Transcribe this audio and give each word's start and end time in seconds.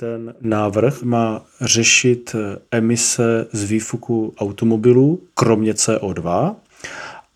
Ten 0.00 0.34
návrh 0.40 1.02
má 1.02 1.42
řešit 1.60 2.36
emise 2.70 3.46
z 3.52 3.64
výfuku 3.64 4.34
automobilů, 4.38 5.20
kromě 5.34 5.72
CO2, 5.72 6.54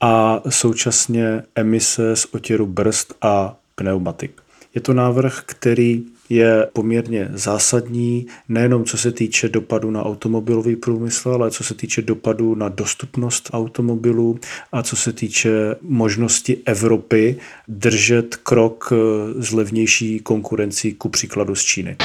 a 0.01 0.43
současně 0.49 1.43
emise 1.55 2.17
z 2.17 2.27
otěru 2.35 2.67
brzd 2.67 3.13
a 3.23 3.57
pneumatik. 3.75 4.41
Je 4.75 4.81
to 4.81 4.93
návrh, 4.93 5.43
který 5.47 6.05
je 6.29 6.69
poměrně 6.73 7.29
zásadní, 7.33 8.27
nejenom 8.49 8.85
co 8.85 8.99
se 8.99 9.13
týče 9.13 9.49
dopadu 9.49 9.91
na 9.91 10.05
automobilový 10.05 10.77
průmysl, 10.77 11.31
ale 11.31 11.51
co 11.51 11.65
se 11.65 11.75
týče 11.75 12.03
dopadu 12.03 12.55
na 12.55 12.69
dostupnost 12.69 13.51
automobilů 13.53 14.39
a 14.73 14.83
co 14.83 14.97
se 14.97 15.13
týče 15.13 15.51
možnosti 15.81 16.57
Evropy 16.65 17.37
držet 17.69 18.37
krok 18.37 18.93
s 19.39 19.53
levnější 19.53 20.21
konkurencí 20.21 20.95
ku 20.95 21.09
příkladu 21.09 21.55
z 21.55 21.63
Číny. 21.63 21.97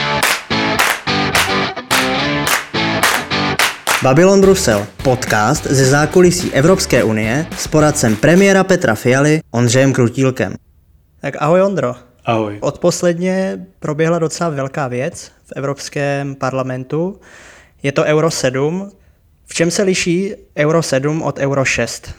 Babylon 4.04 4.42
Brusel, 4.42 4.88
podcast 5.04 5.64
ze 5.64 5.86
zákulisí 5.86 6.54
Evropské 6.54 7.04
unie 7.04 7.46
s 7.58 7.68
poradcem 7.68 8.16
premiéra 8.16 8.64
Petra 8.64 8.96
Fialy 8.96 9.42
Ondřejem 9.52 9.94
Krutílkem. 9.94 10.56
Tak 11.22 11.34
ahoj 11.40 11.62
Ondro. 11.62 11.96
Ahoj. 12.26 12.58
Odposledně 12.62 13.66
proběhla 13.80 14.20
docela 14.20 14.50
velká 14.50 14.88
věc 14.88 15.32
v 15.46 15.54
Evropském 15.56 16.36
parlamentu. 16.36 17.20
Je 17.84 17.92
to 17.92 18.04
Euro 18.04 18.32
7. 18.32 18.92
V 19.46 19.54
čem 19.54 19.72
se 19.72 19.84
liší 19.84 20.36
Euro 20.58 20.84
7 20.84 21.22
od 21.22 21.38
Euro 21.40 21.66
6? 21.66 22.12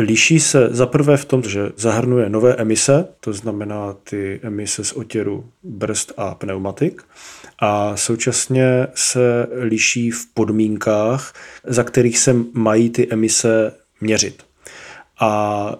Liší 0.00 0.40
se 0.40 0.68
zaprvé 0.70 1.16
v 1.16 1.24
tom, 1.24 1.42
že 1.42 1.72
zahrnuje 1.76 2.28
nové 2.28 2.54
emise, 2.54 3.08
to 3.20 3.32
znamená 3.32 3.96
ty 4.04 4.40
emise 4.42 4.84
z 4.84 4.92
otěru 4.92 5.50
brzd 5.62 6.12
a 6.16 6.34
pneumatik, 6.34 7.02
a 7.58 7.96
současně 7.96 8.86
se 8.94 9.46
liší 9.50 10.10
v 10.10 10.26
podmínkách, 10.34 11.34
za 11.64 11.84
kterých 11.84 12.18
se 12.18 12.36
mají 12.52 12.90
ty 12.90 13.08
emise 13.10 13.72
měřit. 14.00 14.42
A 15.20 15.76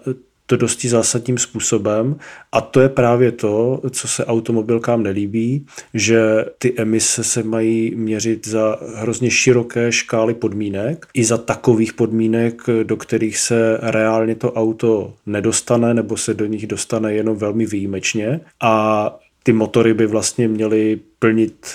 to 0.51 0.57
dosti 0.57 0.89
zásadním 0.89 1.37
způsobem. 1.37 2.15
A 2.51 2.61
to 2.61 2.81
je 2.81 2.89
právě 2.89 3.31
to, 3.31 3.81
co 3.89 4.07
se 4.07 4.25
automobilkám 4.25 5.03
nelíbí, 5.03 5.65
že 5.93 6.45
ty 6.57 6.73
emise 6.77 7.23
se 7.23 7.43
mají 7.43 7.95
měřit 7.95 8.47
za 8.47 8.77
hrozně 8.95 9.31
široké 9.31 9.91
škály 9.91 10.33
podmínek. 10.33 11.05
I 11.13 11.23
za 11.23 11.37
takových 11.37 11.93
podmínek, 11.93 12.61
do 12.83 12.97
kterých 12.97 13.37
se 13.37 13.77
reálně 13.81 14.35
to 14.35 14.51
auto 14.51 15.13
nedostane 15.25 15.93
nebo 15.93 16.17
se 16.17 16.33
do 16.33 16.45
nich 16.45 16.67
dostane 16.67 17.13
jenom 17.13 17.37
velmi 17.37 17.65
výjimečně. 17.65 18.39
A 18.61 18.75
ty 19.43 19.53
motory 19.53 19.93
by 19.93 20.07
vlastně 20.07 20.47
měly 20.47 20.99
plnit 21.19 21.67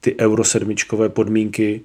ty 0.00 0.16
euro 0.20 0.44
sedmičkové 0.44 1.08
podmínky 1.08 1.80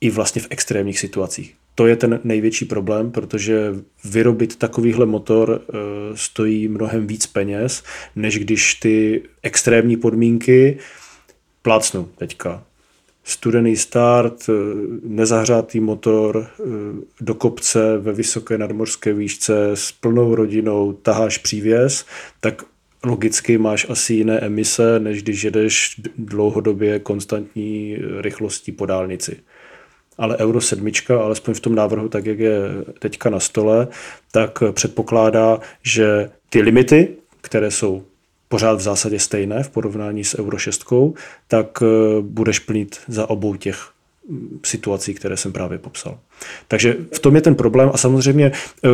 i 0.00 0.10
vlastně 0.10 0.42
v 0.42 0.46
extrémních 0.50 0.98
situacích 0.98 1.54
to 1.74 1.86
je 1.86 1.96
ten 1.96 2.20
největší 2.24 2.64
problém, 2.64 3.10
protože 3.10 3.74
vyrobit 4.04 4.56
takovýhle 4.56 5.06
motor 5.06 5.62
eh, 5.62 5.74
stojí 6.14 6.68
mnohem 6.68 7.06
víc 7.06 7.26
peněz, 7.26 7.82
než 8.16 8.38
když 8.38 8.74
ty 8.74 9.22
extrémní 9.42 9.96
podmínky 9.96 10.78
plácnu 11.62 12.08
teďka. 12.18 12.62
Studený 13.24 13.76
start, 13.76 14.46
eh, 14.48 14.52
nezahřátý 15.04 15.80
motor 15.80 16.46
eh, 16.46 16.64
do 17.20 17.34
kopce 17.34 17.98
ve 17.98 18.12
vysoké 18.12 18.58
nadmořské 18.58 19.12
výšce 19.14 19.70
s 19.74 19.92
plnou 19.92 20.34
rodinou, 20.34 20.92
taháš 20.92 21.38
přívěs, 21.38 22.06
tak 22.40 22.62
logicky 23.04 23.58
máš 23.58 23.86
asi 23.90 24.14
jiné 24.14 24.38
emise, 24.38 25.00
než 25.00 25.22
když 25.22 25.44
jedeš 25.44 26.00
dlouhodobě 26.18 26.98
konstantní 26.98 27.98
rychlostí 28.20 28.72
po 28.72 28.86
dálnici 28.86 29.36
ale 30.18 30.36
Euro 30.38 30.60
7, 30.60 30.90
alespoň 31.20 31.54
v 31.54 31.60
tom 31.60 31.74
návrhu, 31.74 32.08
tak 32.08 32.26
jak 32.26 32.38
je 32.38 32.58
teďka 32.98 33.30
na 33.30 33.40
stole, 33.40 33.88
tak 34.32 34.62
předpokládá, 34.72 35.58
že 35.82 36.30
ty 36.50 36.60
limity, 36.60 37.08
které 37.40 37.70
jsou 37.70 38.02
pořád 38.48 38.78
v 38.78 38.80
zásadě 38.80 39.18
stejné 39.18 39.62
v 39.62 39.70
porovnání 39.70 40.24
s 40.24 40.38
Euro 40.38 40.58
6, 40.58 40.84
tak 41.48 41.82
eh, 41.82 41.86
budeš 42.20 42.58
plnit 42.58 43.00
za 43.08 43.30
obou 43.30 43.54
těch 43.54 43.90
mm, 44.28 44.60
situací, 44.64 45.14
které 45.14 45.36
jsem 45.36 45.52
právě 45.52 45.78
popsal. 45.78 46.18
Takže 46.68 46.96
v 47.14 47.18
tom 47.18 47.34
je 47.34 47.40
ten 47.40 47.54
problém 47.54 47.90
a 47.94 47.96
samozřejmě, 47.96 48.52
eh, 48.54 48.88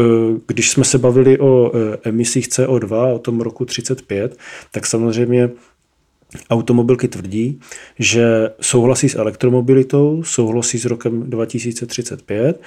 když 0.47 0.70
jsme 0.70 0.84
se 0.84 0.98
bavili 0.98 1.38
o 1.38 1.72
eh, 1.75 1.98
emisích 2.08 2.48
CO2, 2.48 3.14
o 3.14 3.19
tom 3.19 3.41
roku 3.41 3.64
35, 3.64 4.37
tak 4.70 4.87
samozřejmě 4.87 5.50
automobilky 6.50 7.08
tvrdí, 7.08 7.60
že 7.98 8.50
souhlasí 8.60 9.08
s 9.08 9.14
elektromobilitou, 9.14 10.22
souhlasí 10.22 10.78
s 10.78 10.84
rokem 10.84 11.30
2035, 11.30 12.60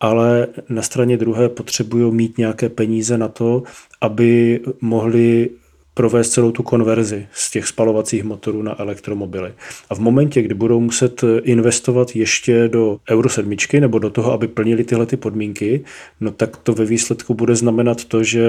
ale 0.00 0.46
na 0.68 0.82
straně 0.82 1.16
druhé 1.16 1.48
potřebují 1.48 2.12
mít 2.12 2.38
nějaké 2.38 2.68
peníze 2.68 3.18
na 3.18 3.28
to, 3.28 3.62
aby 4.00 4.60
mohli 4.80 5.50
provést 5.98 6.30
celou 6.30 6.52
tu 6.52 6.62
konverzi 6.62 7.26
z 7.32 7.50
těch 7.50 7.66
spalovacích 7.66 8.24
motorů 8.24 8.62
na 8.62 8.80
elektromobily. 8.80 9.52
A 9.90 9.94
v 9.94 9.98
momentě, 9.98 10.42
kdy 10.42 10.54
budou 10.54 10.80
muset 10.80 11.24
investovat 11.42 12.16
ještě 12.16 12.68
do 12.68 12.98
Euro 13.10 13.28
7 13.28 13.56
nebo 13.80 13.98
do 13.98 14.10
toho, 14.10 14.32
aby 14.32 14.48
plnili 14.48 14.84
tyhle 14.84 15.06
ty 15.06 15.16
podmínky, 15.16 15.84
no 16.20 16.30
tak 16.30 16.56
to 16.56 16.72
ve 16.72 16.84
výsledku 16.84 17.34
bude 17.34 17.56
znamenat 17.56 18.04
to, 18.04 18.22
že 18.22 18.42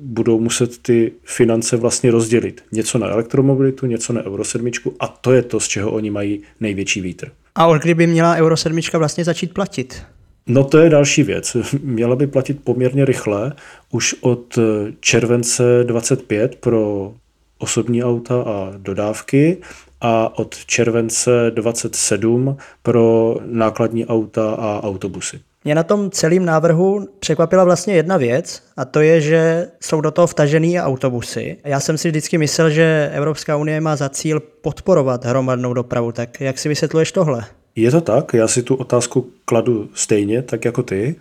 budou 0.00 0.40
muset 0.40 0.78
ty 0.82 1.12
finance 1.24 1.76
vlastně 1.76 2.10
rozdělit. 2.10 2.64
Něco 2.72 2.98
na 2.98 3.06
elektromobilitu, 3.06 3.86
něco 3.86 4.12
na 4.12 4.22
Euro 4.22 4.44
7 4.44 4.70
a 5.00 5.08
to 5.08 5.32
je 5.32 5.42
to, 5.42 5.60
z 5.60 5.68
čeho 5.68 5.90
oni 5.90 6.10
mají 6.10 6.42
největší 6.60 7.00
vítr. 7.00 7.30
A 7.54 7.66
od 7.66 7.82
kdy 7.82 7.94
by 7.94 8.06
měla 8.06 8.36
Euro 8.36 8.56
7 8.56 8.80
vlastně 8.98 9.24
začít 9.24 9.54
platit? 9.54 10.02
No 10.46 10.64
to 10.64 10.78
je 10.78 10.90
další 10.90 11.22
věc. 11.22 11.56
Měla 11.82 12.16
by 12.16 12.26
platit 12.26 12.64
poměrně 12.64 13.04
rychle, 13.04 13.52
už 13.90 14.14
od 14.20 14.58
července 15.00 15.84
25 15.84 16.56
pro 16.56 17.12
osobní 17.58 18.04
auta 18.04 18.42
a 18.42 18.72
dodávky 18.76 19.56
a 20.00 20.38
od 20.38 20.64
července 20.66 21.50
27 21.54 22.56
pro 22.82 23.36
nákladní 23.44 24.06
auta 24.06 24.54
a 24.54 24.82
autobusy. 24.84 25.40
Mě 25.64 25.74
na 25.74 25.82
tom 25.82 26.10
celém 26.10 26.44
návrhu 26.44 27.08
překvapila 27.18 27.64
vlastně 27.64 27.94
jedna 27.94 28.16
věc 28.16 28.62
a 28.76 28.84
to 28.84 29.00
je, 29.00 29.20
že 29.20 29.68
jsou 29.80 30.00
do 30.00 30.10
toho 30.10 30.26
vtažený 30.26 30.80
autobusy. 30.80 31.56
Já 31.64 31.80
jsem 31.80 31.98
si 31.98 32.08
vždycky 32.08 32.38
myslel, 32.38 32.70
že 32.70 33.10
Evropská 33.14 33.56
unie 33.56 33.80
má 33.80 33.96
za 33.96 34.08
cíl 34.08 34.40
podporovat 34.40 35.24
hromadnou 35.24 35.74
dopravu, 35.74 36.12
tak 36.12 36.40
jak 36.40 36.58
si 36.58 36.68
vysvětluješ 36.68 37.12
tohle? 37.12 37.44
Je 37.76 37.90
to 37.90 38.00
tak, 38.00 38.34
já 38.34 38.48
si 38.48 38.62
tu 38.62 38.74
otázku 38.74 39.30
kladu 39.44 39.90
stejně, 39.94 40.42
tak 40.42 40.64
jako 40.64 40.82
ty. 40.82 41.16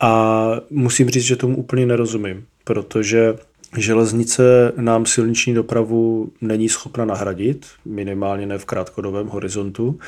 A 0.00 0.50
musím 0.70 1.10
říct, 1.10 1.24
že 1.24 1.36
tomu 1.36 1.56
úplně 1.56 1.86
nerozumím, 1.86 2.46
protože 2.64 3.34
železnice 3.76 4.72
nám 4.76 5.06
silniční 5.06 5.54
dopravu 5.54 6.32
není 6.40 6.68
schopna 6.68 7.04
nahradit, 7.04 7.66
minimálně 7.84 8.46
ne 8.46 8.58
v 8.58 8.64
krátkodobém 8.64 9.26
horizontu. 9.26 9.98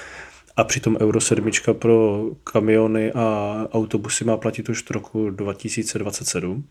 A 0.56 0.64
přitom 0.64 0.96
Euro 1.00 1.20
7 1.20 1.50
pro 1.72 2.24
kamiony 2.44 3.12
a 3.12 3.56
autobusy 3.72 4.24
má 4.24 4.36
platit 4.36 4.68
už 4.68 4.82
v 4.82 4.90
roku 4.90 5.30
2027. 5.30 6.64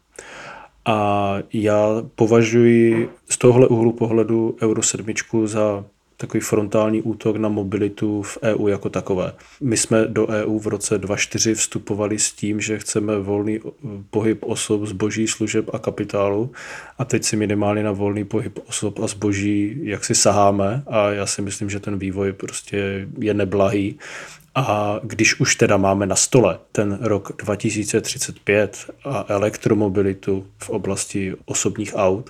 A 0.86 1.38
já 1.54 2.04
považuji 2.16 3.10
z 3.30 3.38
tohle 3.38 3.68
úhlu 3.68 3.92
pohledu 3.92 4.58
Euro 4.62 4.84
7 4.84 5.06
za 5.46 5.86
takový 6.22 6.42
frontální 6.42 7.02
útok 7.02 7.36
na 7.36 7.50
mobilitu 7.50 8.22
v 8.22 8.38
EU 8.44 8.68
jako 8.68 8.90
takové. 8.90 9.34
My 9.62 9.78
jsme 9.78 10.08
do 10.08 10.28
EU 10.28 10.60
v 10.60 10.68
roce 10.68 10.98
2004 10.98 11.56
vstupovali 11.56 12.20
s 12.20 12.32
tím, 12.32 12.62
že 12.62 12.80
chceme 12.80 13.20
volný 13.20 13.60
pohyb 14.10 14.44
osob, 14.44 14.86
zboží, 14.86 15.28
služeb 15.28 15.70
a 15.74 15.80
kapitálu 15.80 16.52
a 16.98 17.06
teď 17.06 17.24
si 17.24 17.36
minimálně 17.36 17.84
na 17.84 17.92
volný 17.92 18.24
pohyb 18.26 18.60
osob 18.68 19.00
a 19.00 19.08
zboží 19.08 19.80
jak 19.84 20.06
si 20.06 20.16
saháme 20.16 20.84
a 20.88 21.10
já 21.10 21.26
si 21.26 21.42
myslím, 21.42 21.70
že 21.70 21.80
ten 21.80 22.00
vývoj 22.00 22.34
prostě 22.34 23.08
je 23.20 23.34
neblahý. 23.34 24.00
A 24.56 25.00
když 25.04 25.40
už 25.40 25.56
teda 25.56 25.78
máme 25.78 26.06
na 26.06 26.16
stole 26.16 26.60
ten 26.72 26.98
rok 27.02 27.32
2035 27.38 28.92
a 29.04 29.26
elektromobilitu 29.28 30.46
v 30.58 30.70
oblasti 30.70 31.34
osobních 31.46 31.94
aut, 31.96 32.30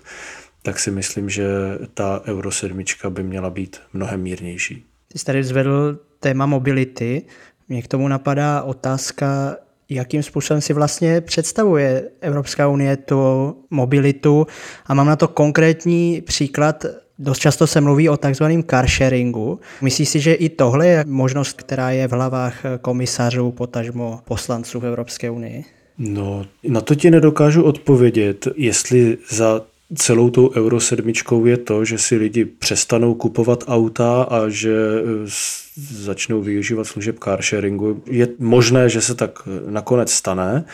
tak 0.62 0.80
si 0.80 0.92
myslím, 0.92 1.30
že 1.30 1.48
ta 1.94 2.22
Euro 2.26 2.52
7 2.52 2.84
by 3.10 3.24
měla 3.24 3.50
být 3.50 3.78
mnohem 3.94 4.22
mírnější. 4.22 4.86
Ty 5.12 5.20
jsi 5.20 5.26
tady 5.26 5.44
zvedl 5.44 6.00
téma 6.20 6.46
mobility. 6.46 7.22
Mě 7.70 7.82
k 7.82 7.88
tomu 7.88 8.08
napadá 8.08 8.62
otázka, 8.62 9.58
jakým 9.90 10.24
způsobem 10.24 10.62
si 10.62 10.74
vlastně 10.74 11.22
představuje 11.22 12.10
Evropská 12.22 12.68
unie 12.68 12.98
tu 12.98 13.56
mobilitu. 13.70 14.48
A 14.86 14.94
mám 14.94 15.08
na 15.08 15.16
to 15.16 15.28
konkrétní 15.28 16.22
příklad. 16.22 16.86
Dost 17.20 17.40
často 17.40 17.68
se 17.68 17.82
mluví 17.82 18.10
o 18.10 18.18
takzvaném 18.18 18.64
car 18.64 18.88
sharingu. 18.88 19.60
Myslíš 19.82 20.10
si, 20.10 20.20
že 20.20 20.34
i 20.34 20.50
tohle 20.50 20.88
je 20.88 21.06
možnost, 21.08 21.62
která 21.62 21.92
je 21.92 22.08
v 22.08 22.12
hlavách 22.12 22.66
komisařů, 22.82 23.52
potažmo 23.52 24.20
poslanců 24.26 24.80
v 24.80 24.86
Evropské 24.86 25.30
unii? 25.30 25.64
No, 25.98 26.46
na 26.68 26.82
to 26.82 26.96
ti 26.96 27.12
nedokážu 27.12 27.64
odpovědět, 27.64 28.48
jestli 28.56 29.18
za 29.30 29.62
celou 29.98 30.30
tou 30.30 30.52
Euro 30.56 30.80
7 30.80 31.14
je 31.46 31.58
to, 31.58 31.86
že 31.86 31.98
si 31.98 32.16
lidi 32.16 32.46
přestanou 32.46 33.14
kupovat 33.14 33.64
auta 33.68 34.24
a 34.24 34.50
že 34.50 34.76
eh, 34.76 35.04
začnou 35.92 36.42
využívat 36.42 36.84
služeb 36.84 37.16
car 37.24 37.42
sharingu. 37.42 38.04
Je 38.06 38.28
možné, 38.40 38.90
že 38.90 39.02
se 39.02 39.16
tak 39.16 39.40
nakonec 39.70 40.12
stane, 40.12 40.66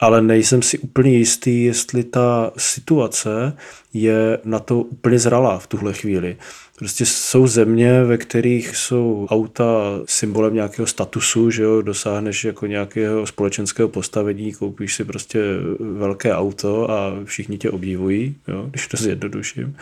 ale 0.00 0.22
nejsem 0.22 0.62
si 0.62 0.78
úplně 0.78 1.16
jistý, 1.16 1.64
jestli 1.64 2.04
ta 2.04 2.52
situace 2.56 3.52
je 3.92 4.38
na 4.44 4.58
to 4.58 4.80
úplně 4.80 5.18
zralá 5.18 5.58
v 5.58 5.66
tuhle 5.66 5.92
chvíli. 5.92 6.36
Prostě 6.78 7.06
jsou 7.06 7.46
země, 7.46 8.04
ve 8.04 8.18
kterých 8.18 8.76
jsou 8.76 9.26
auta 9.30 10.00
symbolem 10.04 10.54
nějakého 10.54 10.86
statusu, 10.86 11.50
že 11.50 11.62
jo, 11.62 11.82
dosáhneš 11.82 12.44
jako 12.44 12.66
nějakého 12.66 13.26
společenského 13.26 13.88
postavení, 13.88 14.52
koupíš 14.52 14.94
si 14.94 15.04
prostě 15.04 15.40
velké 15.80 16.34
auto 16.34 16.90
a 16.90 17.12
všichni 17.24 17.58
tě 17.58 17.70
obdivují, 17.70 18.34
jo, 18.48 18.66
když 18.70 18.86
to 18.86 18.96
zjednoduším. 18.96 19.76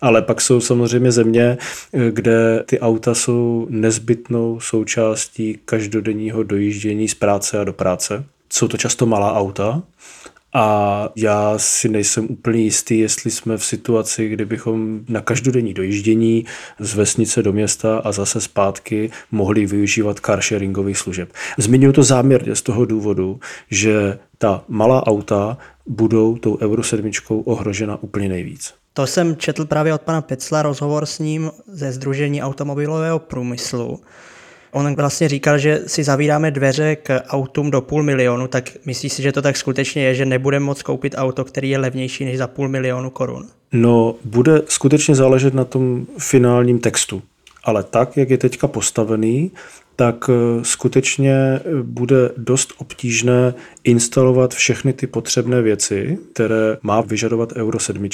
Ale 0.00 0.22
pak 0.22 0.40
jsou 0.40 0.60
samozřejmě 0.60 1.12
země, 1.12 1.58
kde 2.10 2.62
ty 2.66 2.80
auta 2.80 3.14
jsou 3.14 3.66
nezbytnou 4.20 4.60
součástí 4.60 5.58
každodenního 5.64 6.42
dojíždění 6.42 7.08
z 7.08 7.14
práce 7.14 7.58
a 7.58 7.64
do 7.64 7.72
práce. 7.72 8.24
Jsou 8.52 8.68
to 8.68 8.76
často 8.76 9.06
malá 9.06 9.34
auta, 9.34 9.82
a 10.52 11.08
já 11.16 11.54
si 11.58 11.88
nejsem 11.88 12.26
úplně 12.30 12.60
jistý, 12.60 12.98
jestli 12.98 13.30
jsme 13.30 13.56
v 13.56 13.64
situaci, 13.64 14.28
kdybychom 14.28 15.00
na 15.08 15.20
každodenní 15.20 15.74
dojíždění 15.74 16.44
z 16.78 16.94
vesnice 16.94 17.42
do 17.42 17.52
města 17.52 17.98
a 17.98 18.12
zase 18.12 18.40
zpátky 18.40 19.10
mohli 19.30 19.66
využívat 19.66 20.20
carsharingových 20.26 20.98
služeb. 20.98 21.32
Zmiňuji 21.58 21.92
to 21.92 22.02
záměrně 22.02 22.54
z 22.54 22.62
toho 22.62 22.84
důvodu, 22.84 23.40
že 23.70 24.18
ta 24.38 24.64
malá 24.68 25.06
auta 25.06 25.58
budou 25.86 26.36
tou 26.36 26.58
Euro 26.58 26.82
7 26.82 27.10
ohrožena 27.44 28.02
úplně 28.02 28.28
nejvíc. 28.28 28.79
To 29.00 29.06
jsem 29.06 29.36
četl 29.36 29.64
právě 29.64 29.94
od 29.94 30.02
pana 30.02 30.20
Pecla 30.20 30.62
rozhovor 30.62 31.06
s 31.06 31.18
ním 31.18 31.50
ze 31.72 31.92
Združení 31.92 32.42
automobilového 32.42 33.18
průmyslu. 33.18 34.00
On 34.72 34.94
vlastně 34.94 35.28
říkal, 35.28 35.58
že 35.58 35.80
si 35.86 36.04
zavíráme 36.04 36.50
dveře 36.50 36.96
k 36.96 37.20
autům 37.28 37.70
do 37.70 37.80
půl 37.80 38.02
milionu, 38.02 38.46
tak 38.46 38.70
myslíš 38.86 39.12
si, 39.12 39.22
že 39.22 39.32
to 39.32 39.42
tak 39.42 39.56
skutečně 39.56 40.04
je, 40.04 40.14
že 40.14 40.24
nebudeme 40.26 40.64
moct 40.64 40.82
koupit 40.82 41.14
auto, 41.16 41.44
který 41.44 41.70
je 41.70 41.78
levnější 41.78 42.24
než 42.24 42.38
za 42.38 42.46
půl 42.46 42.68
milionu 42.68 43.10
korun? 43.10 43.46
No, 43.72 44.14
bude 44.24 44.62
skutečně 44.68 45.14
záležet 45.14 45.54
na 45.54 45.64
tom 45.64 46.06
finálním 46.18 46.78
textu. 46.78 47.22
Ale 47.64 47.82
tak, 47.82 48.16
jak 48.16 48.30
je 48.30 48.38
teďka 48.38 48.68
postavený, 48.68 49.50
tak 50.00 50.30
eh, 50.30 50.64
skutečně 50.64 51.32
eh, 51.34 51.60
bude 51.82 52.30
dost 52.36 52.72
obtížné 52.78 53.54
instalovat 53.84 54.54
všechny 54.54 54.92
ty 54.92 55.06
potřebné 55.06 55.62
věci, 55.62 56.18
které 56.32 56.76
má 56.82 57.00
vyžadovat 57.00 57.52
Euro 57.56 57.78
7 57.78 58.08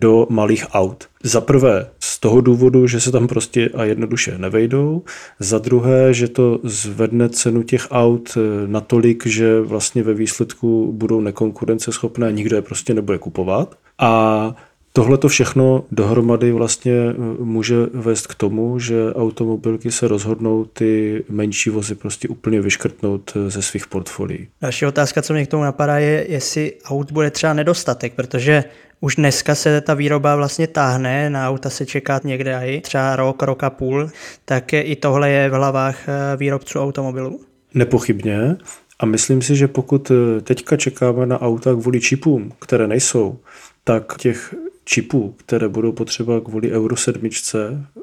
do 0.00 0.26
malých 0.30 0.66
aut. 0.72 1.04
Za 1.22 1.40
prvé 1.40 1.86
z 2.00 2.18
toho 2.18 2.40
důvodu, 2.40 2.86
že 2.86 3.00
se 3.00 3.12
tam 3.12 3.26
prostě 3.26 3.68
a 3.74 3.84
jednoduše 3.84 4.38
nevejdou. 4.38 5.02
Za 5.40 5.58
druhé, 5.58 6.14
že 6.14 6.28
to 6.28 6.60
zvedne 6.62 7.28
cenu 7.28 7.62
těch 7.62 7.88
aut 7.90 8.28
eh, 8.36 8.40
natolik, 8.66 9.26
že 9.26 9.60
vlastně 9.60 10.02
ve 10.02 10.14
výsledku 10.14 10.92
budou 10.92 11.20
nekonkurenceschopné, 11.20 12.32
nikdo 12.32 12.56
je 12.56 12.62
prostě 12.62 12.94
nebude 12.94 13.18
kupovat. 13.18 13.74
A 13.98 14.54
Tohle 14.96 15.18
to 15.18 15.28
všechno 15.28 15.84
dohromady 15.92 16.52
vlastně 16.52 16.92
eh, 16.92 17.14
může 17.38 17.76
vést 17.92 18.26
k 18.26 18.34
tomu, 18.34 18.78
že 18.78 19.14
automobilky 19.14 19.92
se 19.92 20.08
rozhodnou 20.08 20.64
ty 20.64 21.24
menší 21.28 21.70
vozy 21.70 21.94
prostě 21.94 22.28
úplně 22.28 22.60
vyškrtnout 22.60 23.32
eh, 23.36 23.50
ze 23.50 23.62
svých 23.62 23.86
portfolií. 23.86 24.48
Další 24.62 24.86
otázka, 24.86 25.22
co 25.22 25.32
mě 25.32 25.46
k 25.46 25.50
tomu 25.50 25.62
napadá, 25.62 25.98
je, 25.98 26.26
jestli 26.28 26.72
aut 26.84 27.12
bude 27.12 27.30
třeba 27.30 27.52
nedostatek, 27.52 28.14
protože 28.14 28.64
už 29.00 29.16
dneska 29.16 29.54
se 29.54 29.80
ta 29.80 29.94
výroba 29.94 30.36
vlastně 30.36 30.66
táhne, 30.66 31.30
na 31.30 31.48
auta 31.48 31.70
se 31.70 31.86
čeká 31.86 32.20
někde 32.24 32.60
i 32.64 32.80
třeba 32.80 33.16
rok, 33.16 33.42
rok 33.42 33.64
a 33.64 33.70
půl, 33.70 34.10
tak 34.44 34.72
i 34.72 34.96
tohle 34.96 35.30
je 35.30 35.50
v 35.50 35.52
hlavách 35.52 36.08
eh, 36.08 36.36
výrobců 36.36 36.80
automobilů? 36.80 37.40
Nepochybně. 37.74 38.56
A 38.98 39.06
myslím 39.06 39.42
si, 39.42 39.56
že 39.56 39.68
pokud 39.68 40.12
teďka 40.42 40.76
čekáme 40.76 41.26
na 41.26 41.42
auta 41.42 41.74
kvůli 41.74 42.00
čipům, 42.00 42.52
které 42.58 42.86
nejsou, 42.86 43.38
tak 43.84 44.16
těch 44.18 44.54
čipů, 44.86 45.34
které 45.38 45.68
budou 45.68 45.92
potřeba 45.92 46.40
kvůli 46.40 46.72
Euro 46.72 46.96
7, 46.96 47.30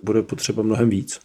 bude 0.04 0.22
potřeba 0.22 0.64
mnohem 0.64 0.90
víc. 0.90 1.20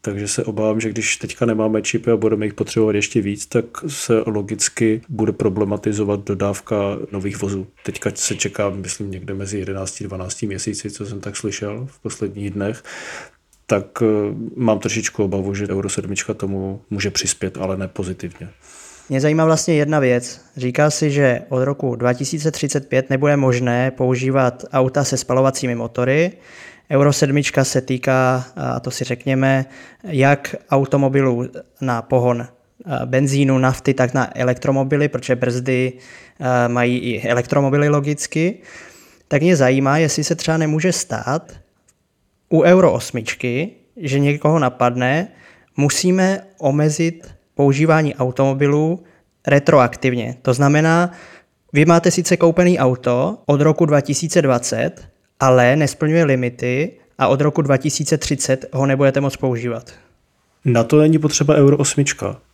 Takže 0.00 0.28
se 0.28 0.44
obávám, 0.44 0.80
že 0.80 0.90
když 0.90 1.16
teďka 1.16 1.46
nemáme 1.46 1.82
čipy 1.82 2.10
a 2.10 2.16
budeme 2.16 2.46
jich 2.46 2.54
potřebovat 2.54 2.94
ještě 2.94 3.20
víc, 3.20 3.46
tak 3.46 3.64
se 3.86 4.22
logicky 4.26 5.00
bude 5.08 5.32
problematizovat 5.32 6.24
dodávka 6.24 6.76
nových 7.12 7.42
vozů. 7.42 7.66
Teďka 7.82 8.10
se 8.14 8.36
čeká, 8.36 8.70
myslím, 8.70 9.10
někde 9.10 9.34
mezi 9.34 9.58
11 9.58 10.00
a 10.00 10.04
12 10.04 10.42
měsíci, 10.42 10.90
co 10.90 11.06
jsem 11.06 11.20
tak 11.20 11.36
slyšel 11.36 11.86
v 11.90 11.98
posledních 11.98 12.50
dnech. 12.50 12.82
Tak 13.66 14.02
eh, 14.02 14.06
mám 14.56 14.78
trošičku 14.78 15.24
obavu, 15.24 15.54
že 15.54 15.68
Euro 15.68 15.88
7 15.88 16.14
tomu 16.36 16.82
může 16.90 17.10
přispět, 17.10 17.56
ale 17.56 17.76
ne 17.76 17.88
pozitivně. 17.88 18.48
Mě 19.08 19.20
zajímá 19.20 19.44
vlastně 19.44 19.74
jedna 19.74 19.98
věc. 19.98 20.40
Říká 20.56 20.90
si, 20.90 21.10
že 21.10 21.42
od 21.48 21.64
roku 21.64 21.96
2035 21.96 23.10
nebude 23.10 23.36
možné 23.36 23.90
používat 23.90 24.64
auta 24.72 25.04
se 25.04 25.16
spalovacími 25.16 25.74
motory. 25.74 26.32
Euro 26.90 27.12
7 27.12 27.42
se 27.62 27.80
týká, 27.80 28.44
a 28.56 28.80
to 28.80 28.90
si 28.90 29.04
řekněme, 29.04 29.64
jak 30.04 30.54
automobilů 30.70 31.48
na 31.80 32.02
pohon 32.02 32.46
benzínu, 33.04 33.58
nafty, 33.58 33.94
tak 33.94 34.14
na 34.14 34.38
elektromobily, 34.38 35.08
protože 35.08 35.36
brzdy 35.36 35.92
mají 36.68 36.98
i 36.98 37.28
elektromobily 37.28 37.88
logicky. 37.88 38.58
Tak 39.28 39.42
mě 39.42 39.56
zajímá, 39.56 39.98
jestli 39.98 40.24
se 40.24 40.34
třeba 40.34 40.56
nemůže 40.56 40.92
stát 40.92 41.52
u 42.48 42.62
Euro 42.62 42.92
8, 42.92 43.24
že 43.96 44.18
někoho 44.18 44.58
napadne, 44.58 45.28
musíme 45.76 46.40
omezit 46.58 47.34
používání 47.54 48.14
automobilů 48.14 49.02
retroaktivně. 49.46 50.36
To 50.42 50.54
znamená, 50.54 51.12
vy 51.72 51.84
máte 51.84 52.10
sice 52.10 52.36
koupený 52.36 52.78
auto 52.78 53.38
od 53.46 53.60
roku 53.60 53.86
2020, 53.86 55.08
ale 55.40 55.76
nesplňuje 55.76 56.24
limity 56.24 56.92
a 57.18 57.28
od 57.28 57.40
roku 57.40 57.62
2030 57.62 58.66
ho 58.72 58.86
nebudete 58.86 59.20
moc 59.20 59.36
používat. 59.36 59.92
Na 60.64 60.84
to 60.84 60.98
není 60.98 61.18
potřeba 61.18 61.54
Euro 61.54 61.76
8. 61.76 62.04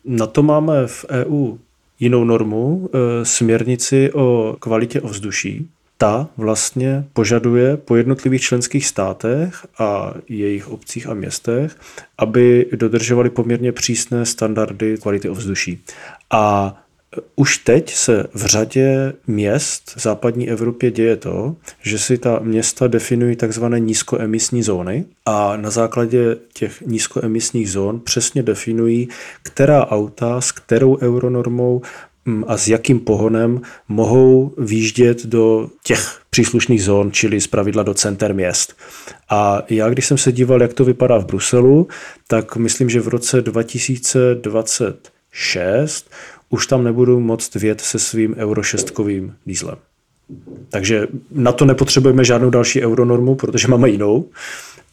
Na 0.05 0.27
to 0.27 0.43
máme 0.43 0.87
v 0.87 1.05
EU 1.11 1.57
jinou 2.01 2.25
normu, 2.25 2.89
e, 2.93 3.25
směrnici 3.25 4.13
o 4.13 4.57
kvalitě 4.61 5.01
ovzduší, 5.01 5.69
ta 6.01 6.29
vlastně 6.37 7.05
požaduje 7.13 7.77
po 7.77 7.97
jednotlivých 7.97 8.43
členských 8.43 8.87
státech 8.87 9.67
a 9.79 10.15
jejich 10.29 10.69
obcích 10.69 11.07
a 11.07 11.15
městech, 11.15 11.77
aby 12.19 12.67
dodržovali 12.77 13.31
poměrně 13.31 13.73
přísné 13.73 14.27
standardy 14.27 14.97
kvality 14.99 15.29
ovzduší. 15.29 15.85
A 16.31 16.75
už 17.37 17.59
teď 17.59 17.95
se 17.95 18.27
v 18.35 18.47
řadě 18.47 19.13
měst 19.27 19.93
v 19.97 20.01
západní 20.01 20.51
Evropě 20.51 20.91
děje 20.91 21.17
to, 21.17 21.57
že 21.83 21.99
si 21.99 22.19
ta 22.19 22.39
města 22.43 22.87
definují 22.87 23.37
takzvané 23.37 23.81
nízkoemisní 23.81 24.63
zóny 24.63 25.05
a 25.27 25.57
na 25.57 25.71
základě 25.71 26.37
těch 26.53 26.81
nízkoemisních 26.81 27.71
zón 27.71 28.01
přesně 28.01 28.43
definují, 28.43 29.09
která 29.43 29.87
auta 29.87 30.41
s 30.41 30.53
kterou 30.53 30.99
euronormou 30.99 31.83
a 32.47 32.57
s 32.57 32.69
jakým 32.69 33.01
pohonem 33.01 33.61
mohou 33.89 34.55
výjíždět 34.59 35.27
do 35.27 35.71
těch 35.85 36.21
příslušných 36.31 36.85
zón, 36.85 37.13
čili 37.13 37.41
z 37.41 37.47
pravidla 37.47 37.83
do 37.83 37.95
center 37.95 38.35
měst. 38.35 38.77
A 39.31 39.63
já, 39.71 39.89
když 39.89 40.07
jsem 40.07 40.19
se 40.19 40.33
díval, 40.33 40.63
jak 40.63 40.75
to 40.75 40.85
vypadá 40.85 41.19
v 41.19 41.27
Bruselu, 41.27 41.89
tak 42.29 42.57
myslím, 42.57 42.91
že 42.91 43.01
v 43.01 43.09
roce 43.09 43.43
2026 43.43 46.11
už 46.51 46.67
tam 46.67 46.85
nebudu 46.85 47.21
moct 47.21 47.55
vět 47.55 47.81
se 47.81 47.99
svým 47.99 48.35
Euro 48.35 48.63
6 48.63 49.01
dýzlem. 49.47 49.77
Takže 50.69 51.07
na 51.31 51.53
to 51.53 51.65
nepotřebujeme 51.65 52.25
žádnou 52.25 52.51
další 52.51 52.83
euronormu, 52.83 53.35
protože 53.35 53.69
máme 53.69 53.89
jinou. 53.89 54.29